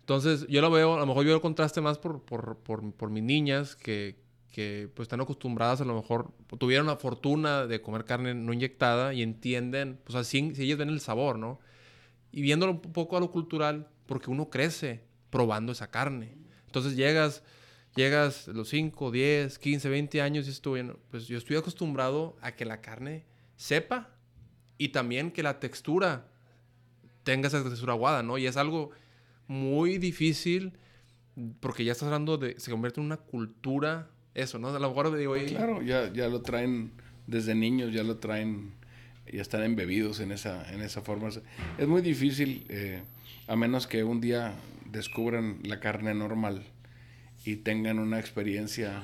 Entonces, 0.00 0.46
yo 0.48 0.60
lo 0.60 0.70
veo, 0.70 0.94
a 0.94 0.98
lo 0.98 1.06
mejor 1.06 1.24
yo 1.24 1.32
lo 1.32 1.40
contraste 1.40 1.80
más 1.80 1.98
por, 1.98 2.22
por, 2.24 2.58
por, 2.58 2.92
por 2.92 3.10
mis 3.10 3.22
niñas 3.22 3.74
que, 3.74 4.16
que, 4.50 4.90
pues 4.94 5.06
están 5.06 5.22
acostumbradas, 5.22 5.80
a 5.80 5.84
lo 5.86 5.94
mejor 5.94 6.32
tuvieron 6.58 6.86
la 6.86 6.96
fortuna 6.96 7.66
de 7.66 7.80
comer 7.80 8.04
carne 8.04 8.34
no 8.34 8.52
inyectada 8.52 9.14
y 9.14 9.22
entienden, 9.22 9.98
pues 10.04 10.14
así, 10.14 10.54
si 10.54 10.64
ellos 10.64 10.78
ven 10.78 10.90
el 10.90 11.00
sabor, 11.00 11.38
¿no? 11.38 11.58
Y 12.32 12.42
viéndolo 12.42 12.72
un 12.72 12.80
poco 12.80 13.16
a 13.16 13.20
lo 13.20 13.30
cultural, 13.30 13.88
porque 14.06 14.30
uno 14.30 14.50
crece 14.50 15.04
probando 15.30 15.72
esa 15.72 15.90
carne. 15.90 16.36
Entonces 16.66 16.96
llegas, 16.96 17.42
llegas 17.94 18.48
los 18.48 18.68
5, 18.68 19.10
10, 19.10 19.58
15, 19.58 19.88
20 19.88 20.20
años 20.20 20.46
y 20.46 20.50
estoy, 20.50 20.90
pues 21.10 21.26
yo 21.26 21.38
estoy 21.38 21.56
acostumbrado 21.56 22.36
a 22.40 22.52
que 22.52 22.64
la 22.64 22.80
carne 22.80 23.24
sepa 23.56 24.10
y 24.78 24.88
también 24.88 25.30
que 25.30 25.42
la 25.42 25.60
textura 25.60 26.28
tenga 27.22 27.48
esa 27.48 27.62
textura 27.62 27.92
aguada, 27.92 28.22
¿no? 28.22 28.38
Y 28.38 28.46
es 28.46 28.56
algo 28.56 28.90
muy 29.46 29.98
difícil 29.98 30.72
porque 31.60 31.84
ya 31.84 31.92
estás 31.92 32.06
hablando 32.06 32.36
de, 32.36 32.58
se 32.58 32.70
convierte 32.70 33.00
en 33.00 33.06
una 33.06 33.16
cultura, 33.16 34.10
eso, 34.34 34.58
¿no? 34.58 34.68
A 34.68 34.78
lo 34.78 34.88
mejor 34.88 35.16
digo, 35.16 35.34
Claro, 35.34 35.82
ya, 35.82 36.12
ya 36.12 36.28
lo 36.28 36.42
traen 36.42 36.92
desde 37.26 37.54
niños, 37.54 37.92
ya 37.92 38.02
lo 38.02 38.18
traen, 38.18 38.74
ya 39.32 39.40
están 39.40 39.62
embebidos 39.62 40.20
en 40.20 40.32
esa, 40.32 40.70
en 40.72 40.82
esa 40.82 41.02
forma. 41.02 41.28
Es 41.78 41.88
muy 41.88 42.02
difícil, 42.02 42.66
eh, 42.68 43.02
a 43.46 43.56
menos 43.56 43.86
que 43.86 44.04
un 44.04 44.20
día 44.20 44.54
descubran 44.90 45.58
la 45.62 45.80
carne 45.80 46.14
normal 46.14 46.64
y 47.44 47.56
tengan 47.56 47.98
una 47.98 48.18
experiencia 48.18 49.02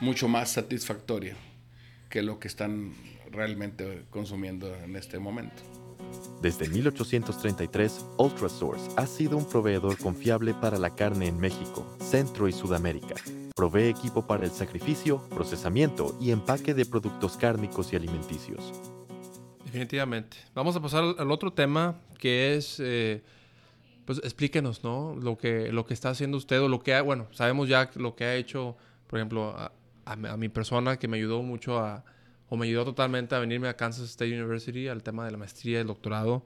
mucho 0.00 0.28
más 0.28 0.52
satisfactoria 0.52 1.36
que 2.08 2.22
lo 2.22 2.38
que 2.38 2.48
están 2.48 2.92
realmente 3.30 4.04
consumiendo 4.10 4.74
en 4.76 4.96
este 4.96 5.18
momento. 5.18 5.62
Desde 6.40 6.68
1833, 6.68 8.06
Ultrasource 8.16 8.90
ha 8.96 9.06
sido 9.06 9.36
un 9.36 9.48
proveedor 9.48 9.98
confiable 9.98 10.54
para 10.54 10.78
la 10.78 10.94
carne 10.94 11.26
en 11.26 11.38
México, 11.38 11.96
Centro 12.00 12.48
y 12.48 12.52
Sudamérica. 12.52 13.16
Provee 13.54 13.88
equipo 13.88 14.26
para 14.26 14.44
el 14.44 14.52
sacrificio, 14.52 15.28
procesamiento 15.30 16.16
y 16.20 16.30
empaque 16.30 16.74
de 16.74 16.86
productos 16.86 17.36
cárnicos 17.36 17.92
y 17.92 17.96
alimenticios. 17.96 18.72
Definitivamente. 19.64 20.38
Vamos 20.54 20.76
a 20.76 20.80
pasar 20.80 21.04
al 21.18 21.30
otro 21.30 21.52
tema 21.52 22.00
que 22.18 22.54
es, 22.54 22.76
eh, 22.80 23.22
pues 24.08 24.20
explíquenos, 24.24 24.84
¿no? 24.84 25.14
Lo 25.20 25.36
que, 25.36 25.70
lo 25.70 25.84
que 25.84 25.92
está 25.92 26.08
haciendo 26.08 26.38
usted 26.38 26.62
o 26.62 26.68
lo 26.68 26.80
que 26.80 26.94
ha, 26.94 27.02
bueno, 27.02 27.28
sabemos 27.32 27.68
ya 27.68 27.90
lo 27.96 28.16
que 28.16 28.24
ha 28.24 28.36
hecho, 28.36 28.74
por 29.06 29.18
ejemplo, 29.18 29.54
a 30.06 30.36
mi 30.38 30.48
persona 30.48 30.98
que 30.98 31.08
me 31.08 31.18
ayudó 31.18 31.42
mucho 31.42 31.78
a, 31.78 32.06
o 32.48 32.56
me 32.56 32.64
ayudó 32.64 32.86
totalmente 32.86 33.34
a 33.34 33.38
venirme 33.38 33.68
a 33.68 33.76
Kansas 33.76 34.08
State 34.08 34.32
University 34.32 34.88
al 34.88 35.02
tema 35.02 35.26
de 35.26 35.32
la 35.32 35.36
maestría 35.36 35.82
el 35.82 35.88
doctorado. 35.88 36.42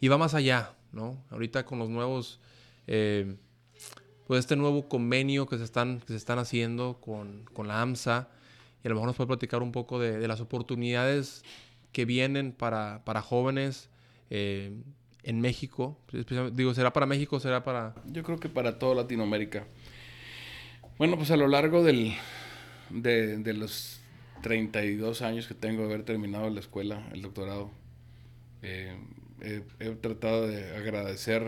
Y 0.00 0.08
va 0.08 0.16
más 0.16 0.32
allá, 0.32 0.76
¿no? 0.92 1.22
Ahorita 1.28 1.66
con 1.66 1.78
los 1.78 1.90
nuevos, 1.90 2.40
eh, 2.86 3.36
pues 4.26 4.40
este 4.40 4.56
nuevo 4.56 4.88
convenio 4.88 5.46
que 5.46 5.58
se 5.58 5.64
están, 5.64 6.00
que 6.00 6.06
se 6.06 6.16
están 6.16 6.38
haciendo 6.38 7.02
con, 7.02 7.44
con 7.52 7.68
la 7.68 7.82
AMSA, 7.82 8.30
y 8.82 8.86
a 8.86 8.88
lo 8.88 8.94
mejor 8.94 9.08
nos 9.08 9.16
puede 9.16 9.28
platicar 9.28 9.62
un 9.62 9.72
poco 9.72 9.98
de, 9.98 10.16
de 10.16 10.26
las 10.26 10.40
oportunidades 10.40 11.44
que 11.92 12.06
vienen 12.06 12.52
para, 12.52 13.04
para 13.04 13.20
jóvenes 13.20 13.90
eh, 14.30 14.72
en 15.22 15.40
México. 15.40 15.98
Digo, 16.52 16.74
¿será 16.74 16.92
para 16.92 17.06
México 17.06 17.40
será 17.40 17.64
para...? 17.64 17.94
Yo 18.06 18.22
creo 18.22 18.38
que 18.38 18.48
para 18.48 18.78
toda 18.78 18.94
Latinoamérica. 18.94 19.66
Bueno, 20.98 21.16
pues 21.16 21.30
a 21.30 21.36
lo 21.36 21.46
largo 21.46 21.84
del, 21.84 22.14
de, 22.90 23.38
de 23.38 23.54
los 23.54 24.00
32 24.42 25.22
años 25.22 25.46
que 25.46 25.54
tengo 25.54 25.82
de 25.82 25.88
haber 25.88 26.04
terminado 26.04 26.48
la 26.50 26.60
escuela, 26.60 27.08
el 27.12 27.22
doctorado, 27.22 27.70
eh, 28.62 28.96
he, 29.40 29.90
tratado 29.90 30.46
de 30.46 30.76
agradecer 30.76 31.44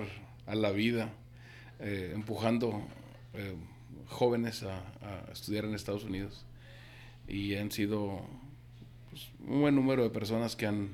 a 0.47 0.55
la 0.55 0.71
vida, 0.71 1.13
eh, 1.81 2.13
empujando 2.15 2.83
eh, 3.35 3.55
jóvenes 4.07 4.63
a, 4.63 4.83
estudiar 5.33 5.65
en 5.65 5.75
Estados 5.75 6.05
Unidos. 6.05 6.45
Y 7.29 7.55
han 7.57 7.71
sido 7.71 8.21
pues, 9.11 9.31
un 9.47 9.61
buen 9.61 9.75
número 9.75 10.03
de 10.03 10.11
personas 10.11 10.57
que 10.57 10.67
han, 10.67 10.91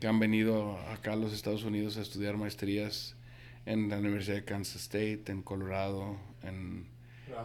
que 0.00 0.06
han 0.06 0.18
venido 0.18 0.78
acá 0.90 1.12
a 1.12 1.16
los 1.16 1.32
Estados 1.32 1.64
Unidos 1.64 1.96
a 1.96 2.02
estudiar 2.02 2.36
maestrías 2.36 3.16
en 3.66 3.88
la 3.88 3.98
Universidad 3.98 4.36
de 4.36 4.44
Kansas 4.44 4.82
State, 4.82 5.24
en 5.28 5.42
Colorado, 5.42 6.16
en, 6.42 6.86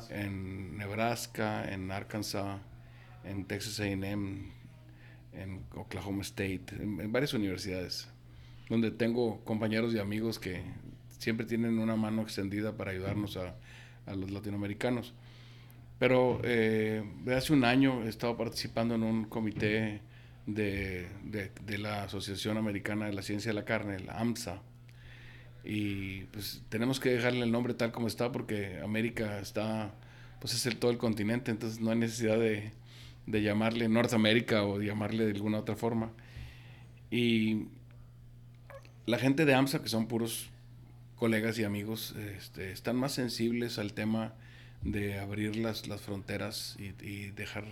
en 0.10 0.78
Nebraska, 0.78 1.72
en 1.72 1.92
Arkansas 1.92 2.60
en 3.24 3.46
Texas 3.46 3.80
AM, 3.80 4.52
en 5.34 5.64
Oklahoma 5.76 6.22
State, 6.22 6.66
en, 6.80 7.12
varias 7.12 7.34
universidades, 7.34 8.08
donde 8.70 8.92
tengo 8.92 9.44
compañeros 9.44 9.94
y 9.94 10.00
amigos 10.00 10.40
que 10.40 10.64
siempre 11.18 11.46
tienen 11.46 11.80
una 11.80 11.96
mano 11.96 12.22
extendida 12.22 12.76
para 12.76 12.92
ayudarnos 12.92 13.38
a, 13.38 13.56
los 14.16 14.32
latinoamericanos. 14.32 15.14
Pero 16.00 16.42
eh, 16.44 17.04
hace 17.36 17.54
un 17.54 17.64
año 17.64 18.04
he 18.04 18.10
estado 18.10 18.36
participando 18.36 18.96
en 18.96 19.04
un 19.04 19.26
comité 19.26 20.02
de, 20.46 21.08
de, 21.24 21.78
la 21.78 22.04
Asociación 22.04 22.58
Americana 22.58 23.06
de 23.06 23.14
la 23.14 23.22
Ciencia 23.22 23.50
de 23.50 23.56
la 23.56 23.66
Carne, 23.66 24.00
la 24.00 24.20
AMSA. 24.20 24.62
Y 25.64 26.22
pues 26.26 26.64
tenemos 26.70 27.00
que 27.00 27.10
dejarle 27.10 27.44
el 27.44 27.52
nombre 27.52 27.74
tal 27.74 27.92
como 27.92 28.08
está 28.08 28.32
porque 28.32 28.80
América 28.84 29.40
está, 29.40 29.94
pues 30.40 30.54
es 30.54 30.66
el, 30.66 30.78
todo 30.78 30.92
el 30.92 30.98
continente, 30.98 31.52
entonces 31.52 31.80
no 31.80 31.92
hay 31.92 31.98
necesidad 31.98 32.40
de, 32.40 32.72
de 33.28 33.42
llamarle 33.44 33.88
Norteamérica 33.90 34.64
o 34.64 34.82
llamarle 34.82 35.26
de 35.26 35.32
alguna 35.32 35.60
otra 35.60 35.76
forma. 35.76 36.12
Y 37.12 37.68
la 39.06 39.18
gente 39.18 39.46
de 39.46 39.54
AMSA, 39.54 39.82
que 39.82 39.90
son 39.90 40.08
puros 40.08 40.50
colegas 41.16 41.60
y 41.60 41.64
amigos, 41.64 42.16
este, 42.38 42.72
están 42.72 42.96
más 42.96 43.14
sensibles 43.14 43.78
al 43.78 43.94
tema 43.94 44.34
de 44.82 45.20
abrir 45.20 45.56
las, 45.56 45.88
las 45.88 46.02
fronteras 46.02 46.78
y, 46.80 47.32
dejar 47.32 47.66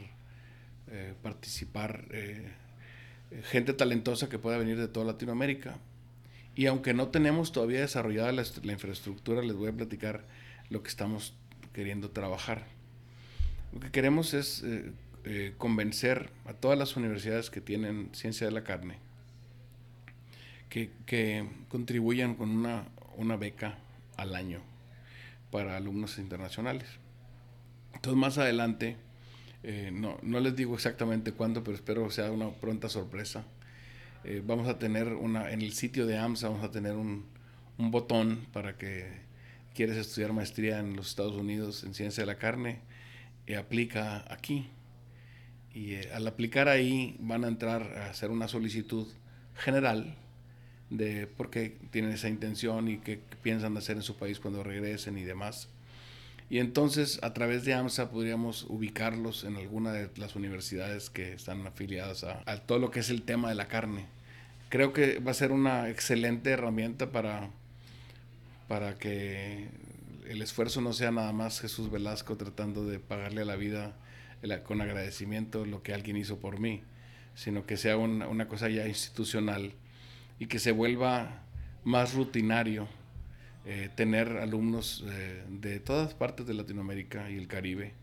eh, 0.89 1.13
participar 1.21 2.05
eh, 2.11 2.51
gente 3.43 3.73
talentosa 3.73 4.29
que 4.29 4.39
pueda 4.39 4.57
venir 4.57 4.77
de 4.77 4.87
toda 4.87 5.05
Latinoamérica. 5.05 5.77
Y 6.55 6.65
aunque 6.65 6.93
no 6.93 7.09
tenemos 7.09 7.51
todavía 7.51 7.81
desarrollada 7.81 8.31
la, 8.31 8.71
infraestructura, 8.71 9.41
les 9.41 9.55
voy 9.55 9.69
a 9.69 9.73
platicar 9.73 10.25
lo 10.69 10.81
que 10.81 10.89
estamos 10.89 11.35
queriendo 11.73 12.09
trabajar. 12.09 12.65
Lo 13.73 13.79
que 13.79 13.91
queremos 13.91 14.33
es 14.33 14.63
eh, 14.63 15.53
convencer 15.57 16.31
a 16.45 16.53
todas 16.53 16.79
las 16.79 16.95
universidades 16.95 17.49
que 17.49 17.61
tienen 17.61 18.09
ciencia 18.13 18.47
de 18.47 18.53
la 18.53 18.63
carne 18.63 18.97
que, 20.69 21.47
contribuyan 21.69 22.35
con 22.35 22.49
una, 22.49 22.85
una, 23.15 23.35
beca 23.35 23.77
al 24.15 24.35
año 24.35 24.61
para 25.51 25.77
alumnos 25.77 26.17
internacionales. 26.17 26.87
Entonces 27.93 28.19
más 28.19 28.37
adelante, 28.37 28.97
eh, 29.63 29.91
no, 29.93 30.17
no, 30.21 30.39
les 30.39 30.55
digo 30.55 30.75
exactamente 30.75 31.31
cuándo, 31.31 31.63
pero 31.63 31.75
espero 31.75 32.09
sea 32.11 32.31
una 32.31 32.49
pronta 32.49 32.89
sorpresa. 32.89 33.45
Eh, 34.23 34.41
vamos 34.45 34.67
a 34.67 34.77
tener 34.79 35.13
una, 35.13 35.51
en 35.51 35.61
el 35.61 35.73
sitio 35.73 36.05
de 36.05 36.17
AMSA 36.17 36.49
vamos 36.49 36.63
a 36.63 36.71
tener 36.71 36.93
un, 36.93 37.25
un 37.77 37.91
botón 37.91 38.45
para 38.51 38.77
que 38.77 39.25
quieres 39.73 39.97
estudiar 39.97 40.33
maestría 40.33 40.79
en 40.79 40.95
los 40.95 41.09
Estados 41.09 41.35
Unidos 41.35 41.83
en 41.83 41.93
ciencia 41.93 42.23
de 42.23 42.27
la 42.27 42.37
carne, 42.37 42.79
y 43.45 43.53
aplica 43.53 44.25
aquí 44.31 44.69
y 45.77 45.93
eh, 45.93 46.09
al 46.13 46.27
aplicar 46.27 46.67
ahí 46.67 47.15
van 47.19 47.45
a 47.45 47.47
entrar 47.47 47.83
a 47.97 48.09
hacer 48.09 48.31
una 48.31 48.47
solicitud 48.47 49.07
general 49.55 50.15
de 50.89 51.27
por 51.27 51.49
qué 51.49 51.77
tienen 51.91 52.11
esa 52.11 52.29
intención 52.29 52.87
y 52.87 52.97
qué 52.97 53.19
piensan 53.43 53.77
hacer 53.77 53.97
en 53.97 54.01
su 54.01 54.17
país 54.17 54.39
cuando 54.39 54.63
regresen 54.63 55.17
y 55.17 55.23
demás. 55.23 55.69
Y 56.49 56.59
entonces 56.59 57.19
a 57.23 57.33
través 57.33 57.65
de 57.65 57.73
AMSA 57.73 58.09
podríamos 58.09 58.65
ubicarlos 58.69 59.43
en 59.43 59.57
alguna 59.57 59.91
de 59.91 60.09
las 60.15 60.35
universidades 60.35 61.09
que 61.09 61.33
están 61.33 61.67
afiliadas 61.67 62.23
a, 62.23 62.57
todo 62.65 62.79
lo 62.79 62.89
que 62.89 63.01
es 63.01 63.09
el 63.09 63.23
tema 63.23 63.49
de 63.49 63.55
la 63.55 63.67
carne. 63.67 64.05
Creo 64.69 64.93
que 64.93 65.19
va 65.19 65.31
a 65.31 65.33
ser 65.33 65.51
una 65.51 65.89
excelente 65.89 66.51
herramienta 66.51 67.11
para, 67.11 67.49
para 68.67 68.95
que 68.97 69.67
el 70.27 70.41
esfuerzo 70.41 70.81
no 70.81 70.93
sea 70.93 71.11
nada 71.11 71.31
más 71.33 71.59
Jesús 71.59 71.91
Velasco 71.91 72.37
tratando 72.37 72.85
de 72.85 72.99
pagarle 72.99 73.41
a 73.41 73.45
la 73.45 73.55
vida 73.55 73.95
con 74.63 74.81
agradecimiento 74.81 75.65
lo 75.65 75.81
que 75.83 75.93
alguien 75.93 76.17
hizo 76.17 76.39
por 76.39 76.59
mí, 76.59 76.83
sino 77.35 77.65
que 77.65 77.77
sea 77.77 77.97
una, 77.97 78.47
cosa 78.47 78.69
ya 78.69 78.87
institucional 78.87 79.73
y 80.39 80.47
que 80.47 80.59
se 80.59 80.71
vuelva 80.71 81.43
más 81.83 82.13
rutinario 82.13 82.87
eh, 83.69 83.89
tener 83.93 84.37
alumnos 84.37 85.03
eh, 85.05 85.43
de 85.49 85.81
todas 85.81 86.13
partes 86.13 86.47
de 86.47 86.53
Latinoamérica 86.53 87.29
y 87.29 87.37
el 87.37 87.47
Caribe 87.47 87.93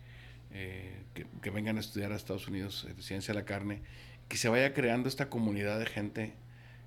eh, 0.53 1.03
que, 1.15 1.51
vengan 1.51 1.79
a 1.79 1.81
estudiar 1.81 2.13
a 2.13 2.17
Estados 2.17 2.47
Unidos 2.49 2.87
ciencia 2.99 3.33
de 3.33 3.41
la 3.41 3.47
carne, 3.47 3.81
que 4.29 4.37
se 4.37 4.51
vaya 4.51 4.75
creando 4.75 5.09
esta 5.09 5.31
comunidad 5.31 5.79
de 5.79 5.87
gente 5.87 6.35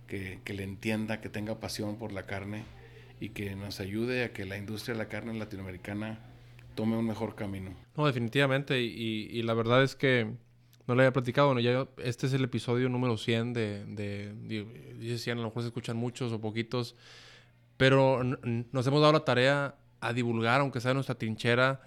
que, 0.05 0.39
que 0.43 0.53
le 0.53 0.63
entienda, 0.63 1.21
que 1.21 1.29
tenga 1.29 1.59
pasión 1.59 1.97
por 1.97 2.11
la 2.11 2.23
carne 2.23 2.65
y 3.19 3.29
que 3.29 3.55
nos 3.55 3.79
ayude 3.79 4.25
a 4.25 4.31
que 4.31 4.45
la 4.45 4.57
industria 4.57 4.93
de 4.93 4.99
la 4.99 5.09
carne 5.09 5.33
latinoamericana 5.33 6.19
tome 6.75 6.95
un 6.95 7.05
mejor 7.05 7.35
camino. 7.35 7.75
No, 7.97 8.05
definitivamente. 8.05 8.79
Y, 8.79 9.41
la 9.41 9.55
verdad 9.55 9.83
es 9.83 9.95
que 9.95 10.31
no 10.87 10.95
le 10.95 11.01
había 11.01 11.11
platicado. 11.11 11.47
Bueno, 11.47 11.59
ya 11.59 11.87
este 11.97 12.27
es 12.27 12.33
el 12.33 12.43
episodio 12.43 12.87
número 12.87 13.17
100 13.17 13.53
de, 13.53 13.85
de, 13.85 14.93
dice 14.99 15.17
100, 15.17 15.39
a 15.39 15.41
lo 15.41 15.47
mejor 15.47 15.63
se 15.63 15.69
escuchan 15.69 15.97
muchos 15.97 16.31
o 16.31 16.39
poquitos, 16.39 16.95
pero 17.77 18.23
nos 18.23 18.87
hemos 18.87 19.01
dado 19.01 19.13
la 19.13 19.25
tarea 19.25 19.75
a 20.01 20.13
divulgar, 20.13 20.61
aunque 20.61 20.81
sea 20.81 20.93
nuestra 20.93 21.15
trinchera, 21.15 21.81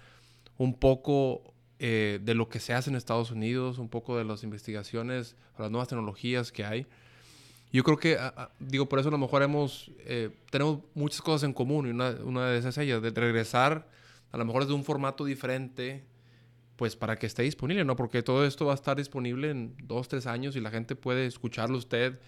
un 0.57 0.77
poco 0.77 1.53
eh, 1.79 2.19
de 2.23 2.33
lo 2.33 2.49
que 2.49 2.59
se 2.59 2.73
hace 2.73 2.89
en 2.89 2.95
Estados 2.95 3.31
Unidos, 3.31 3.77
un 3.77 3.89
poco 3.89 4.17
de 4.17 4.25
las 4.25 4.43
investigaciones, 4.43 5.35
las 5.57 5.71
nuevas 5.71 5.87
tecnologías 5.87 6.51
que 6.51 6.65
hay. 6.65 6.87
Yo 7.73 7.83
creo 7.83 7.97
que, 7.97 8.17
digo, 8.59 8.89
por 8.89 8.99
eso 8.99 9.07
a 9.07 9.11
lo 9.11 9.17
mejor 9.17 9.43
hemos, 9.43 9.91
eh, 9.99 10.29
tenemos 10.49 10.79
muchas 10.93 11.21
cosas 11.21 11.43
en 11.43 11.53
común 11.53 11.87
y 11.87 11.91
una, 11.91 12.09
una 12.23 12.47
de 12.47 12.57
esas 12.57 12.77
es 12.77 12.83
ella, 12.83 12.99
de 12.99 13.11
regresar 13.11 13.87
a 14.31 14.37
lo 14.37 14.45
mejor 14.45 14.63
es 14.63 14.67
de 14.69 14.73
un 14.73 14.83
formato 14.83 15.25
diferente, 15.25 16.03
pues 16.77 16.95
para 16.95 17.17
que 17.17 17.27
esté 17.27 17.43
disponible, 17.43 17.83
¿no? 17.83 17.95
Porque 17.95 18.23
todo 18.23 18.45
esto 18.45 18.65
va 18.65 18.71
a 18.71 18.75
estar 18.75 18.97
disponible 18.97 19.51
en 19.51 19.75
dos, 19.83 20.07
tres 20.07 20.25
años 20.25 20.55
y 20.55 20.61
la 20.61 20.71
gente 20.71 20.95
puede 20.95 21.25
escucharlo 21.25 21.77
usted. 21.77 22.19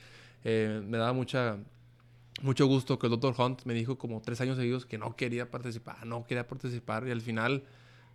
Eh, 0.43 0.81
me 0.85 0.97
da 0.97 1.13
mucha, 1.13 1.57
mucho 2.43 2.67
gusto 2.67 2.99
que 2.99 3.07
el 3.07 3.11
Dr. 3.11 3.33
Hunt 3.37 3.63
me 3.63 3.73
dijo 3.73 3.97
como 3.97 4.21
tres 4.21 4.41
años 4.41 4.57
seguidos 4.57 4.85
que 4.85 4.97
no 4.97 5.15
quería 5.15 5.49
participar, 5.49 6.05
no 6.05 6.25
quería 6.25 6.45
participar 6.45 7.07
y 7.07 7.11
al 7.11 7.21
final, 7.21 7.63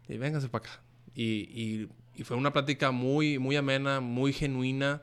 y 0.06 0.18
véngase 0.18 0.49
para 0.49 0.66
acá. 0.68 0.80
Y, 1.14 1.88
fue 2.25 2.37
una 2.37 2.52
plática 2.52 2.90
muy, 2.90 3.38
muy 3.38 3.54
amena, 3.54 4.00
muy 4.00 4.32
genuina 4.32 5.02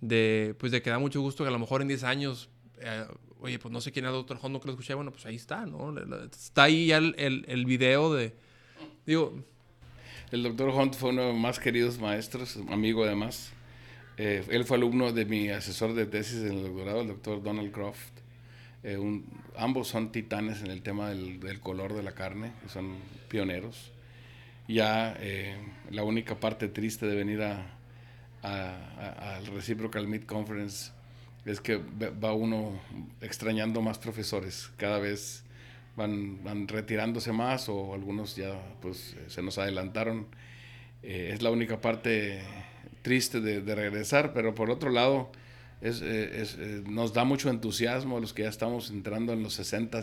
de, 0.00 0.54
pues 0.58 0.72
de 0.72 0.80
que 0.80 0.88
da 0.88 0.98
mucho 0.98 1.20
gusto 1.20 1.44
que 1.44 1.48
a 1.48 1.52
lo 1.52 1.58
mejor 1.58 1.82
en 1.82 1.88
10 1.88 2.04
años, 2.04 2.48
eh, 2.80 3.04
oye, 3.40 3.58
pues 3.58 3.70
no 3.70 3.80
sé 3.82 3.92
quién 3.92 4.06
era 4.06 4.12
Doctor 4.12 4.38
Hunt, 4.42 4.52
no 4.52 4.60
que 4.60 4.66
lo 4.66 4.72
escuché, 4.72 4.94
bueno, 4.94 5.12
pues 5.12 5.26
ahí 5.26 5.36
está, 5.36 5.66
¿no? 5.66 5.94
Está 6.24 6.64
ahí 6.64 6.86
ya 6.86 6.96
el, 6.96 7.14
el, 7.18 7.44
el 7.48 7.66
video 7.66 8.12
de, 8.12 8.34
digo... 9.06 9.44
El 10.32 10.42
Doctor 10.42 10.70
Hunt 10.70 10.94
fue 10.94 11.10
uno 11.10 11.22
de 11.22 11.28
los 11.28 11.36
más 11.36 11.60
queridos 11.60 12.00
maestros, 12.00 12.58
amigo 12.70 13.04
además. 13.04 13.52
Eh, 14.16 14.44
él 14.48 14.64
fue 14.64 14.78
alumno 14.78 15.12
de 15.12 15.24
mi 15.24 15.50
asesor 15.50 15.94
de 15.94 16.06
tesis 16.06 16.38
en 16.42 16.58
el 16.58 16.62
doctorado, 16.64 17.02
el 17.02 17.08
doctor 17.08 17.42
Donald 17.42 17.70
Croft. 17.70 18.25
Eh, 18.86 18.98
ambos 19.56 19.88
son 19.88 20.12
titanes 20.12 20.62
en 20.62 20.70
el 20.70 20.80
tema 20.82 21.10
del, 21.10 21.40
del, 21.40 21.60
color 21.60 21.92
de 21.94 22.02
la 22.02 22.12
carne, 22.12 22.52
son 22.68 22.94
pioneros. 23.28 23.92
Ya 24.68 25.16
la 25.90 26.02
única 26.02 26.40
parte 26.40 26.66
triste 26.68 27.06
de 27.06 27.14
venir 27.14 27.42
a, 27.42 27.76
al 28.42 29.46
Reciprocal 29.46 30.08
Meet 30.08 30.26
Conference 30.26 30.90
es 31.44 31.60
que 31.60 31.76
va 31.76 32.32
uno 32.32 32.72
extrañando 33.20 33.80
más 33.80 33.98
profesores. 33.98 34.70
Cada 34.76 34.98
vez 34.98 35.44
van, 35.96 36.42
van 36.42 36.68
retirándose 36.68 37.32
más 37.32 37.68
o 37.68 37.94
algunos 37.94 38.36
ya 38.36 38.60
pues 38.82 39.16
se 39.28 39.42
nos 39.42 39.58
adelantaron. 39.58 40.26
Eh, 41.02 41.30
es 41.32 41.42
la 41.42 41.50
única 41.50 41.80
parte 41.80 42.42
triste 43.02 43.40
de, 43.40 43.74
regresar, 43.74 44.32
pero 44.32 44.54
por 44.54 44.70
otro 44.70 44.90
lado 44.90 45.30
es, 45.80 46.02
eh, 46.02 46.42
eh, 46.42 46.82
nos 46.86 47.12
da 47.12 47.24
mucho 47.24 47.50
entusiasmo 47.50 48.16
a 48.16 48.20
los 48.20 48.32
que 48.32 48.42
ya 48.42 48.48
estamos 48.48 48.90
entrando 48.90 49.32
en 49.32 49.42
los 49.42 49.54
60 49.54 50.00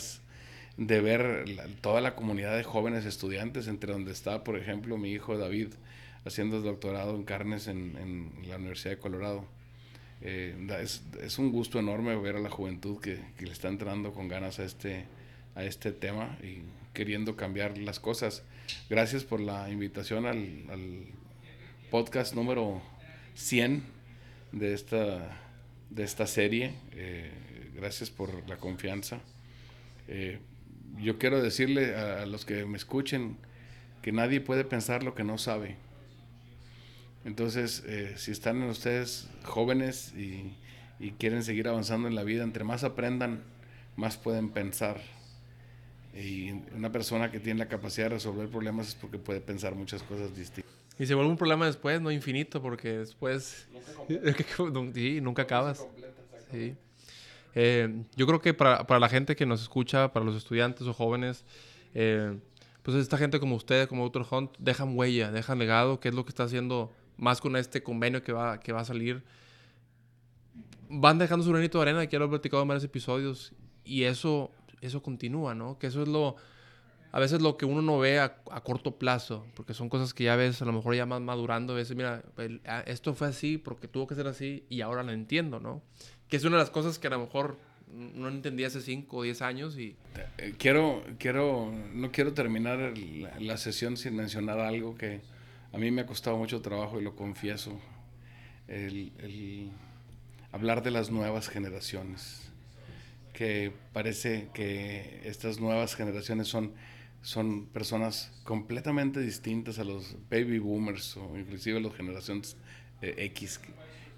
de 0.77 1.01
ver 1.01 1.45
toda 1.81 2.01
la 2.01 2.15
comunidad 2.15 2.57
de 2.57 2.63
jóvenes 2.63 3.05
estudiantes, 3.05 3.67
entre 3.67 3.93
donde 3.93 4.11
está, 4.11 4.43
por 4.43 4.57
ejemplo, 4.57 4.97
mi 4.97 5.11
hijo 5.11 5.37
David, 5.37 5.69
haciendo 6.25 6.61
doctorado 6.61 7.15
en 7.15 7.23
carnes 7.23 7.67
en, 7.67 8.31
la 8.47 8.57
Universidad 8.57 8.95
de 8.95 8.99
Colorado. 8.99 9.45
Eh, 10.21 10.55
es, 11.21 11.37
un 11.37 11.51
gusto 11.51 11.79
enorme 11.79 12.15
ver 12.15 12.37
a 12.37 12.39
la 12.39 12.49
juventud 12.49 12.99
que, 12.99 13.19
le 13.39 13.51
está 13.51 13.67
entrando 13.67 14.13
con 14.13 14.27
ganas 14.27 14.59
a 14.59 14.63
este, 14.63 15.05
a 15.55 15.63
este 15.63 15.91
tema 15.91 16.37
y 16.41 16.63
queriendo 16.93 17.35
cambiar 17.35 17.77
las 17.77 17.99
cosas. 17.99 18.43
Gracias 18.89 19.23
por 19.23 19.41
la 19.41 19.69
invitación 19.69 20.25
al, 20.25 21.05
podcast 21.91 22.33
número 22.33 22.81
100 23.35 23.83
de 24.51 24.73
esta, 24.73 25.39
de 25.93 26.03
esta 26.03 26.27
serie. 26.27 26.73
Eh, 26.93 27.31
gracias 27.75 28.09
por 28.09 28.47
la 28.49 28.57
confianza. 28.57 29.19
Eh, 30.07 30.39
yo 30.99 31.17
quiero 31.17 31.41
decirle 31.41 31.95
a 31.95 32.25
los 32.25 32.45
que 32.45 32.65
me 32.65 32.77
escuchen 32.77 33.37
que 34.01 34.11
nadie 34.11 34.41
puede 34.41 34.63
pensar 34.63 35.03
lo 35.03 35.15
que 35.15 35.23
no 35.23 35.37
sabe. 35.37 35.77
Entonces, 37.25 37.83
eh, 37.87 38.13
si 38.17 38.31
están 38.31 38.61
ustedes 38.63 39.29
jóvenes 39.43 40.13
y, 40.15 40.55
quieren 41.19 41.43
seguir 41.43 41.67
avanzando 41.67 42.07
en 42.07 42.15
la 42.15 42.23
vida, 42.23 42.43
entre 42.43 42.63
más 42.63 42.85
aprendan, 42.85 43.43
más 43.97 44.15
pueden 44.15 44.49
pensar. 44.49 45.01
Y 46.13 46.51
una 46.73 46.93
persona 46.93 47.29
que 47.29 47.41
tiene 47.41 47.59
la 47.59 47.67
capacidad 47.67 48.05
de 48.05 48.15
resolver 48.15 48.47
problemas 48.47 48.89
es 48.89 48.95
porque 48.95 49.17
puede 49.17 49.41
pensar 49.41 49.75
muchas 49.75 50.01
cosas 50.03 50.33
distintas. 50.33 50.72
Y 50.99 51.05
se 51.05 51.15
vuelve 51.15 51.31
un 51.31 51.37
problema 51.37 51.65
después, 51.65 51.99
no 52.01 52.11
infinito, 52.11 52.61
porque 52.61 52.99
después 52.99 53.67
nunca, 54.07 54.93
sí, 54.93 55.21
nunca 55.21 55.41
acabas. 55.43 55.87
Sí. 56.51 56.75
Eh, 57.55 58.03
yo 58.15 58.25
creo 58.27 58.41
que 58.41 58.53
para, 58.53 58.85
para, 58.85 58.99
la 58.99 59.09
gente 59.09 59.35
que 59.35 59.45
nos 59.45 59.61
escucha, 59.61 60.11
para 60.11 60.25
los 60.25 60.35
estudiantes 60.35 60.85
o 60.87 60.93
jóvenes, 60.93 61.45
eh, 61.93 62.37
pues 62.83 62.97
esta 62.97 63.17
gente 63.17 63.39
como 63.39 63.55
ustedes, 63.55 63.87
como 63.87 64.07
Dr. 64.09 64.25
Hunt, 64.29 64.57
dejan 64.59 64.97
huella, 64.97 65.31
dejan 65.31 65.59
legado, 65.59 65.99
que 65.99 66.09
es 66.09 66.15
lo 66.15 66.25
que 66.25 66.29
está 66.29 66.43
haciendo 66.43 66.91
más 67.17 67.41
con 67.41 67.55
este 67.55 67.83
convenio 67.83 68.23
que 68.23 68.33
va, 68.33 68.59
que 68.59 68.71
va 68.71 68.81
a 68.81 68.85
salir, 68.85 69.23
van 70.89 71.17
dejando 71.17 71.45
su 71.45 71.51
granito 71.51 71.77
de 71.77 71.83
arena, 71.83 72.05
que 72.05 72.13
ya 72.13 72.19
lo 72.19 72.25
he 72.25 72.29
platicado 72.29 72.61
en 72.61 72.67
varios 72.67 72.83
episodios, 72.83 73.53
y 73.85 74.03
eso, 74.03 74.51
eso 74.81 75.01
continúa, 75.01 75.55
¿no? 75.55 75.77
Que 75.77 75.87
eso 75.87 76.01
es 76.01 76.07
lo, 76.07 76.35
a 77.13 77.19
veces 77.19 77.41
lo 77.41 77.55
que 77.55 77.65
uno 77.65 77.81
no 77.81 77.99
ve 77.99 78.19
a, 78.19 78.41
corto 78.63 78.97
plazo, 78.97 79.45
porque 79.55 79.73
son 79.73 79.87
cosas 79.87 80.13
que 80.13 80.25
ya 80.25 80.35
ves, 80.35 80.61
a 80.61 80.65
lo 80.65 80.73
mejor 80.73 80.95
ya 80.95 81.05
más 81.05 81.21
madurando, 81.21 81.73
a 81.73 81.75
veces, 81.77 81.95
mira, 81.95 82.23
ah, 82.65 82.83
esto 82.85 83.13
fue 83.13 83.27
así 83.27 83.57
porque 83.57 83.87
tuvo 83.87 84.07
que 84.07 84.15
ser 84.15 84.27
así 84.27 84.65
y 84.67 84.81
ahora 84.81 85.03
lo 85.03 85.11
entiendo, 85.11 85.59
¿no? 85.59 85.81
Que 86.27 86.37
es 86.37 86.43
una 86.43 86.57
de 86.57 86.63
las 86.63 86.71
cosas 86.71 86.99
que 86.99 87.07
a 87.07 87.11
lo 87.11 87.19
mejor 87.19 87.57
no 87.93 88.27
entendía 88.27 88.67
hace 88.67 88.81
5 88.81 89.15
o 89.15 89.21
10 89.21 89.41
años 89.43 89.77
y... 89.77 89.95
Eh, 90.39 90.55
quiero, 90.57 91.03
quiero, 91.19 91.71
no 91.93 92.11
quiero 92.11 92.33
terminar 92.33 92.93
la 93.39 93.57
sesión 93.57 93.95
sin 93.95 94.15
mencionar 94.15 94.59
algo 94.59 94.95
que 94.95 95.21
a 95.71 95.77
mí 95.77 95.91
me 95.91 96.01
ha 96.01 96.05
costado 96.05 96.37
mucho 96.37 96.61
trabajo 96.61 96.99
y 96.99 97.03
lo 97.03 97.15
confieso, 97.15 97.79
el, 98.67 99.71
hablar 100.51 100.83
de 100.83 100.91
las 100.91 101.11
nuevas 101.11 101.49
generaciones, 101.49 102.51
que 103.33 103.71
parece 103.91 104.49
que 104.53 105.21
estas 105.25 105.59
nuevas 105.59 105.95
generaciones 105.95 106.47
son, 106.47 106.73
son 107.23 107.67
personas 107.67 108.31
completamente 108.43 109.21
distintas 109.21 109.79
a 109.79 109.85
los 109.85 110.17
baby 110.29 110.59
boomers 110.59 111.15
o 111.15 111.37
inclusive 111.37 111.77
a 111.77 111.81
las 111.81 111.95
generaciones 111.95 112.57
eh, 113.01 113.15
X 113.17 113.61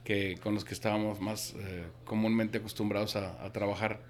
que, 0.04 0.38
con 0.42 0.56
los 0.56 0.66
que 0.66 0.74
estábamos 0.74 1.22
más 1.22 1.54
eh, 1.58 1.86
comúnmente 2.04 2.58
acostumbrados 2.58 3.16
a 3.16 3.52
trabajar. 3.54 4.02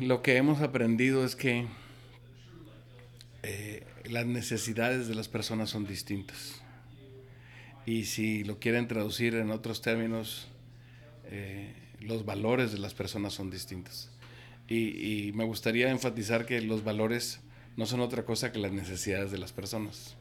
Lo 0.00 0.22
que 0.22 0.36
hemos 0.36 0.60
aprendido 0.62 1.24
es 1.24 1.36
que 1.36 1.66
eh, 3.42 3.86
las 4.04 4.26
necesidades 4.26 5.06
de 5.06 5.14
las 5.14 5.28
personas 5.28 5.70
son 5.70 5.86
distintas. 5.86 6.62
Y 7.86 8.06
si 8.06 8.44
lo 8.44 8.58
quieren 8.58 8.88
traducir 8.88 9.34
en 9.34 9.50
otros 9.50 9.82
términos, 9.82 10.48
los 12.00 12.24
valores 12.24 12.72
de 12.72 12.78
las 12.78 12.94
personas 12.94 13.34
son 13.34 13.50
distintos. 13.50 14.10
Y, 14.68 15.32
me 15.34 15.44
gustaría 15.44 15.90
enfatizar 15.90 16.46
que 16.46 16.60
los 16.60 16.84
valores 16.84 17.40
no 17.76 17.86
son 17.86 18.00
otra 18.00 18.24
cosa 18.24 18.52
que 18.52 18.58
las 18.58 18.72
necesidades 18.72 19.30
de 19.30 19.38
las 19.38 19.52
personas. 19.52 20.16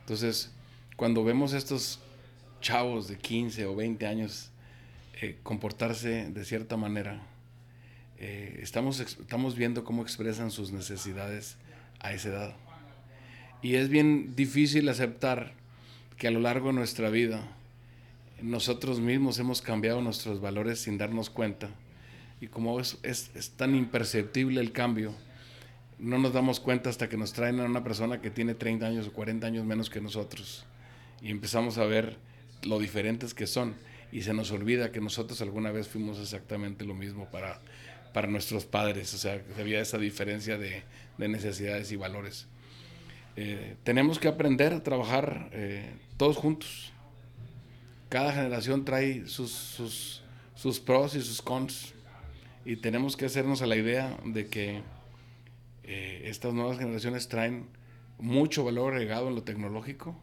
Entonces, 0.00 0.50
cuando 0.96 1.22
vemos 1.24 1.52
estos 1.52 2.00
chavos 2.60 3.08
de 3.08 3.16
15 3.16 3.66
o 3.66 3.76
20 3.76 4.06
años 4.06 4.50
eh, 5.20 5.38
comportarse 5.42 6.30
de 6.30 6.44
cierta 6.44 6.76
manera, 6.76 7.22
estamos, 8.18 9.00
estamos 9.00 9.56
viendo 9.56 9.82
cómo 9.84 10.02
expresan 10.02 10.50
sus 10.50 10.72
necesidades 10.72 11.56
a 12.00 12.12
esa 12.12 12.28
edad. 12.28 12.56
Y 13.62 13.76
es 13.76 13.88
bien 13.88 14.34
difícil 14.36 14.88
aceptar 14.88 15.52
que 16.16 16.28
a 16.28 16.30
lo 16.30 16.40
largo 16.40 16.68
de 16.68 16.74
nuestra 16.74 17.08
vida 17.08 17.46
nosotros 18.42 19.00
mismos 19.00 19.38
hemos 19.38 19.62
cambiado 19.62 20.00
nuestros 20.00 20.40
valores 20.40 20.80
sin 20.80 20.98
darnos 20.98 21.30
cuenta 21.30 21.70
y 22.40 22.46
como 22.48 22.80
es, 22.80 22.98
es, 23.02 23.30
es, 23.34 23.50
tan 23.50 23.74
imperceptible 23.74 24.60
el 24.60 24.72
cambio, 24.72 25.14
no 25.98 26.18
nos 26.18 26.32
damos 26.32 26.60
cuenta 26.60 26.88
hasta 26.88 27.08
que 27.08 27.16
nos 27.16 27.32
traen 27.32 27.60
a 27.60 27.64
una 27.64 27.84
persona 27.84 28.20
que 28.20 28.30
tiene 28.30 28.54
30 28.54 28.86
años 28.86 29.06
o 29.06 29.12
40 29.12 29.46
años 29.46 29.64
menos 29.64 29.90
que 29.90 30.00
nosotros 30.00 30.64
y 31.22 31.30
empezamos 31.30 31.78
a 31.78 31.84
ver 31.84 32.16
lo 32.62 32.78
diferentes 32.78 33.34
que 33.34 33.46
son 33.46 33.74
y 34.12 34.22
se 34.22 34.32
nos 34.32 34.50
olvida 34.50 34.90
que 34.90 35.00
nosotros 35.00 35.40
alguna 35.40 35.70
vez 35.70 35.88
fuimos 35.88 36.18
exactamente 36.18 36.84
lo 36.84 36.94
mismo 36.94 37.30
para, 37.30 37.60
para 38.12 38.26
nuestros 38.26 38.64
padres, 38.64 39.14
o 39.14 39.18
sea, 39.18 39.42
había 39.58 39.80
esa 39.80 39.98
diferencia 39.98 40.58
de, 40.58 40.82
de 41.18 41.28
necesidades 41.28 41.92
y 41.92 41.96
valores. 41.96 42.48
Eh, 43.36 43.76
tenemos 43.84 44.18
que 44.18 44.28
aprender 44.28 44.72
a 44.72 44.82
trabajar 44.82 45.48
eh, 45.52 45.94
todos 46.16 46.36
juntos. 46.36 46.92
Cada 48.08 48.32
generación 48.32 48.84
trae 48.84 49.26
sus, 49.26 49.52
sus, 49.52 50.22
sus, 50.56 50.80
pros 50.80 51.14
y 51.14 51.22
sus 51.22 51.40
cons 51.40 51.94
y 52.70 52.76
tenemos 52.76 53.16
que 53.16 53.24
hacernos 53.24 53.62
a 53.62 53.66
la 53.66 53.74
idea 53.74 54.16
de 54.24 54.46
que 54.46 54.82
eh, 55.82 56.22
estas 56.26 56.54
nuevas 56.54 56.78
generaciones 56.78 57.26
traen 57.26 57.66
mucho 58.16 58.62
valor 58.62 58.92
agregado 58.92 59.26
en 59.26 59.34
lo 59.34 59.42
tecnológico 59.42 60.16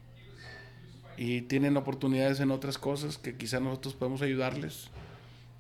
y 1.18 1.42
tienen 1.42 1.76
oportunidades 1.76 2.40
en 2.40 2.52
otras 2.52 2.78
cosas 2.78 3.18
que 3.18 3.36
quizá 3.36 3.60
nosotros 3.60 3.96
podemos 3.96 4.22
ayudarles. 4.22 4.92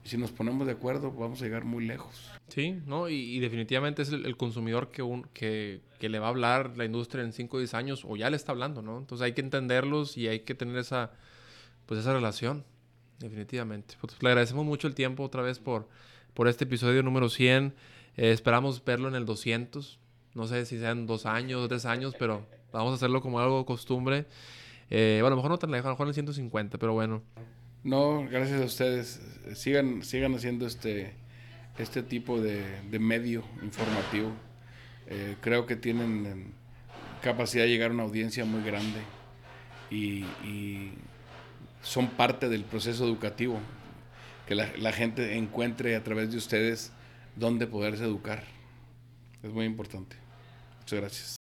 Y 0.06 0.08
si 0.08 0.17
nos 0.17 0.32
ponemos 0.32 0.65
de 0.65 0.71
acuerdo, 0.71 1.12
vamos 1.12 1.41
a 1.41 1.43
llegar 1.43 1.65
muy 1.65 1.86
lejos. 1.86 2.32
Sí, 2.47 2.80
¿no? 2.86 3.10
Y, 3.10 3.38
definitivamente 3.41 4.04
es 4.04 4.13
el, 4.13 4.38
consumidor 4.38 4.89
que, 4.89 5.02
un, 5.02 5.23
que, 5.34 5.82
que, 6.00 6.08
le 6.08 6.19
va 6.19 6.28
a 6.28 6.30
hablar 6.30 6.78
la 6.78 6.86
industria 6.86 7.26
en 7.26 7.34
5 7.34 7.58
o 7.58 7.60
10 7.60 7.73
años, 7.73 8.06
o 8.06 8.15
ya 8.15 8.30
le 8.30 8.38
está 8.38 8.54
hablando, 8.54 8.82
¿no? 8.82 8.97
Entonces 8.97 9.26
hay 9.26 9.34
que 9.34 9.41
entenderlos 9.41 10.15
y 10.15 10.30
hay 10.30 10.39
que 10.39 10.56
tener 10.56 10.78
esa, 10.78 11.12
pues 11.86 12.00
esa 12.00 12.13
relación, 12.13 12.63
definitivamente. 13.19 13.95
Pues 14.00 14.15
le 14.23 14.30
agradecemos 14.30 14.65
mucho 14.65 14.88
el 14.88 14.95
tiempo 14.95 15.23
otra 15.23 15.41
vez 15.41 15.60
por, 15.60 15.89
por 16.38 16.47
este 16.47 16.65
episodio 16.65 17.02
número 17.02 17.30
100. 17.30 17.73
Eh, 18.15 18.32
esperamos 18.32 18.86
verlo 18.86 19.08
en 19.08 19.15
el 19.15 19.26
200. 19.26 19.97
No 20.36 20.45
sé 20.45 20.67
si 20.67 20.78
sean 20.78 21.08
dos 21.08 21.26
años, 21.26 21.67
tres 21.67 21.88
años, 21.88 22.13
pero 22.19 22.45
vamos 22.71 22.91
a 22.91 22.95
hacerlo 22.95 23.21
como 23.21 23.39
algo 23.39 23.65
costumbre. 23.65 24.28
Eh, 24.91 25.17
bueno, 25.21 25.30
a 25.30 25.30
lo 25.32 25.36
mejor 25.38 25.50
no 25.50 25.58
tan 25.58 25.71
lejos, 25.71 25.88
a 25.88 25.89
lo 25.89 25.93
mejor 25.95 26.10
en 26.10 26.13
150, 26.13 26.78
pero 26.78 26.93
bueno. 26.93 27.23
No, 27.84 28.23
gracias 28.30 28.62
a 28.62 28.65
ustedes. 28.65 29.19
Sigan, 29.56 30.04
sigan 30.04 30.36
haciendo 30.36 30.67
este, 30.67 31.15
este 31.80 32.04
tipo 32.04 32.39
de, 32.39 32.82
medio 33.00 33.43
informativo. 33.63 34.32
Eh, 35.08 35.38
creo 35.41 35.65
que 35.65 35.76
tienen 35.76 36.28
em, 36.28 36.45
capacidad 37.23 37.63
de 37.63 37.71
llegar 37.71 37.89
a 37.89 37.95
una 37.95 38.04
audiencia 38.04 38.45
muy 38.45 38.62
grande 38.62 39.00
y, 39.89 40.23
son 41.82 42.10
parte 42.10 42.47
del 42.47 42.63
proceso 42.63 43.06
educativo. 43.06 43.60
Que 44.48 44.56
la, 44.56 44.94
gente 44.94 45.38
encuentre 45.38 45.96
a 45.96 46.04
través 46.04 46.32
de 46.32 46.38
ustedes 46.38 46.92
dónde 47.36 47.68
poderse 47.68 48.04
educar. 48.04 48.44
Es 49.44 49.52
muy 49.52 49.66
importante. 49.66 50.16
Muchas 50.80 51.00
gracias. 51.00 51.37